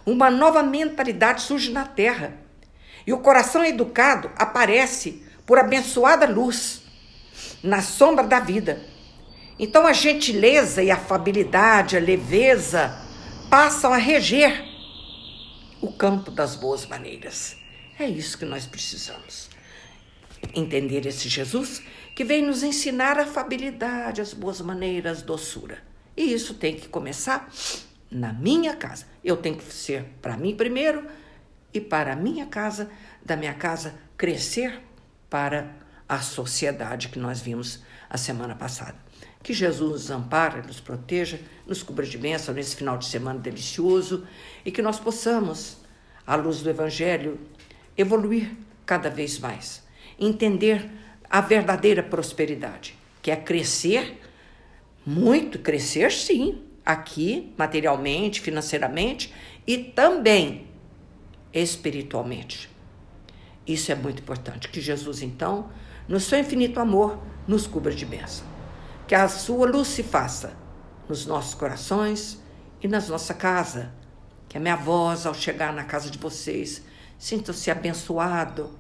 Uma 0.06 0.32
nova 0.32 0.64
mentalidade 0.64 1.42
surge 1.42 1.72
na 1.72 1.86
terra. 1.86 2.34
E 3.06 3.12
o 3.12 3.20
coração 3.20 3.66
educado 3.66 4.32
aparece 4.38 5.26
por 5.46 5.58
abençoada 5.58 6.26
luz 6.28 6.82
na 7.62 7.82
sombra 7.82 8.26
da 8.26 8.40
vida. 8.40 8.82
Então 9.60 9.86
a 9.86 9.94
gentileza 9.94 10.82
e 10.82 10.90
a 10.90 10.96
afabilidade, 10.96 11.98
a 11.98 12.00
leveza 12.00 12.98
passam 13.50 13.92
a 13.92 13.98
reger 13.98 14.71
o 15.82 15.92
campo 15.92 16.30
das 16.30 16.56
boas 16.56 16.86
maneiras. 16.86 17.58
É 18.00 18.08
isso 18.08 18.38
que 18.38 18.46
nós 18.46 18.66
precisamos. 18.66 19.50
Entender 20.54 21.06
esse 21.06 21.28
Jesus 21.28 21.82
que 22.16 22.24
vem 22.24 22.46
nos 22.46 22.64
ensinar 22.64 23.18
a 23.18 23.24
afabilidade, 23.24 24.22
as 24.22 24.34
boas 24.34 24.62
maneiras, 24.62 25.22
doçura. 25.22 25.80
E 26.16 26.34
isso 26.34 26.54
tem 26.54 26.76
que 26.76 26.88
começar 26.88 27.50
na 28.10 28.32
minha 28.34 28.76
casa. 28.76 29.06
Eu 29.24 29.38
tenho 29.38 29.58
que 29.58 29.74
ser 29.74 30.04
para 30.22 30.38
mim 30.38 30.56
primeiro 30.56 31.08
e 31.74 31.80
para 31.80 32.14
a 32.14 32.16
minha 32.16 32.46
casa, 32.46 32.92
da 33.24 33.36
minha 33.36 33.54
casa 33.54 33.96
crescer 34.18 34.82
para 35.30 35.74
a 36.08 36.20
sociedade 36.20 37.08
que 37.08 37.18
nós 37.18 37.40
vimos 37.40 37.82
a 38.10 38.18
semana 38.18 38.54
passada. 38.54 38.98
Que 39.44 39.54
Jesus 39.54 39.92
nos 39.92 40.12
ampare, 40.12 40.66
nos 40.66 40.80
proteja, 40.80 41.40
nos 41.66 41.82
cubra 41.82 42.06
de 42.06 42.18
bênção 42.18 42.54
nesse 42.54 42.76
final 42.76 42.98
de 42.98 43.06
semana 43.06 43.40
delicioso 43.40 44.28
e 44.64 44.72
que 44.72 44.82
nós 44.82 45.00
possamos, 45.00 45.78
à 46.26 46.36
luz 46.36 46.62
do 46.62 46.70
Evangelho, 46.70 47.40
evoluir 47.98 48.56
cada 48.86 49.10
vez 49.10 49.40
mais, 49.40 49.84
entender 50.20 50.90
a 51.30 51.42
verdadeira 51.42 52.04
prosperidade, 52.04 52.96
que 53.22 53.32
é 53.32 53.36
crescer 53.36 54.20
muito, 55.06 55.60
crescer 55.60 56.12
sim, 56.12 56.62
aqui, 56.86 57.54
materialmente, 57.58 58.42
financeiramente 58.42 59.34
e 59.66 59.78
também 59.78 60.68
espiritualmente. 61.54 62.70
Isso 63.66 63.92
é 63.92 63.96
muito 63.96 64.22
importante. 64.22 64.68
Que 64.70 64.82
Jesus, 64.82 65.22
então, 65.22 65.70
no 66.08 66.20
seu 66.20 66.40
infinito 66.40 66.80
amor, 66.80 67.20
nos 67.48 67.68
cubra 67.68 67.94
de 67.94 68.06
bênção. 68.06 68.51
Que 69.12 69.16
a 69.16 69.28
sua 69.28 69.68
luz 69.68 69.90
se 69.90 70.04
faça 70.04 70.54
nos 71.10 71.26
nossos 71.26 71.54
corações 71.54 72.40
e 72.82 72.88
na 72.88 73.02
nossa 73.02 73.34
casa. 73.34 73.92
Que 74.48 74.56
a 74.56 74.60
minha 74.62 74.78
voz, 74.78 75.26
ao 75.26 75.34
chegar 75.34 75.74
na 75.74 75.84
casa 75.84 76.10
de 76.10 76.18
vocês, 76.18 76.82
sinta-se 77.20 77.70
abençoado. 77.70 78.72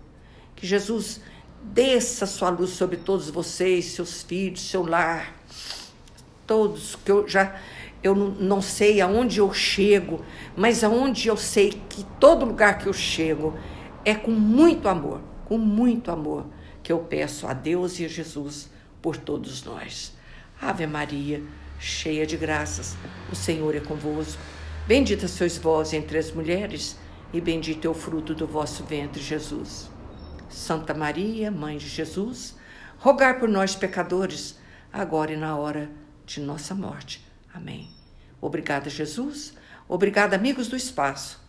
Que 0.56 0.66
Jesus 0.66 1.20
desça 1.62 2.26
sua 2.26 2.50
luz 2.50 2.70
sobre 2.70 2.96
todos 2.96 3.30
vocês, 3.30 3.88
seus 3.88 4.24
filhos, 4.24 4.62
seu 4.62 4.86
lar, 4.86 5.36
todos 6.48 6.96
que 6.96 7.12
eu 7.12 7.28
já 7.28 7.54
eu 8.02 8.16
não 8.16 8.62
sei 8.62 9.02
aonde 9.02 9.40
eu 9.40 9.54
chego, 9.54 10.24
mas 10.56 10.82
aonde 10.82 11.28
eu 11.28 11.36
sei 11.36 11.72
que 11.90 12.06
todo 12.22 12.46
lugar 12.46 12.78
que 12.78 12.88
eu 12.88 12.94
chego 12.94 13.60
é 14.06 14.16
com 14.16 14.32
muito 14.32 14.88
amor, 14.88 15.20
com 15.44 15.58
muito 15.58 16.10
amor 16.10 16.46
que 16.82 16.90
eu 16.90 17.00
peço 17.00 17.46
a 17.48 17.52
Deus 17.52 18.00
e 18.00 18.06
a 18.06 18.08
Jesus 18.08 18.70
por 19.02 19.18
todos 19.18 19.66
nós. 19.66 20.21
Ave 20.62 20.86
Maria, 20.86 21.42
cheia 21.80 22.24
de 22.24 22.38
graças, 22.38 22.96
o 23.32 23.36
Senhor 23.36 23.76
é 23.76 23.80
convosco. 23.80 24.40
Bendita 24.86 25.28
sois 25.28 25.58
vós 25.58 25.92
entre 25.92 26.20
as 26.20 26.32
mulheres, 26.32 27.00
e 27.34 27.42
bendito 27.42 27.88
é 27.88 27.90
o 27.90 27.96
fruto 27.96 28.36
do 28.36 28.46
vosso 28.46 28.84
ventre, 28.84 29.20
Jesus. 29.20 29.90
Santa 30.48 30.94
Maria, 30.94 31.50
Mãe 31.50 31.78
de 31.78 31.88
Jesus, 31.88 32.56
rogai 33.00 33.40
por 33.40 33.50
nós, 33.50 33.76
pecadores, 33.76 34.60
agora 34.94 35.34
e 35.34 35.38
na 35.38 35.58
hora 35.58 35.90
de 36.28 36.40
nossa 36.40 36.76
morte. 36.76 37.26
Amém. 37.52 37.90
Obrigada, 38.40 38.88
Jesus. 38.88 39.56
Obrigada, 39.90 40.36
amigos 40.36 40.68
do 40.68 40.76
espaço, 40.76 41.40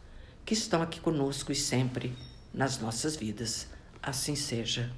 que 0.42 0.54
estão 0.54 0.80
aqui 0.80 1.00
conosco 1.00 1.52
e 1.52 1.54
sempre 1.54 2.16
nas 2.52 2.78
nossas 2.78 3.14
vidas. 3.14 3.68
Assim 4.02 4.34
seja. 4.34 4.90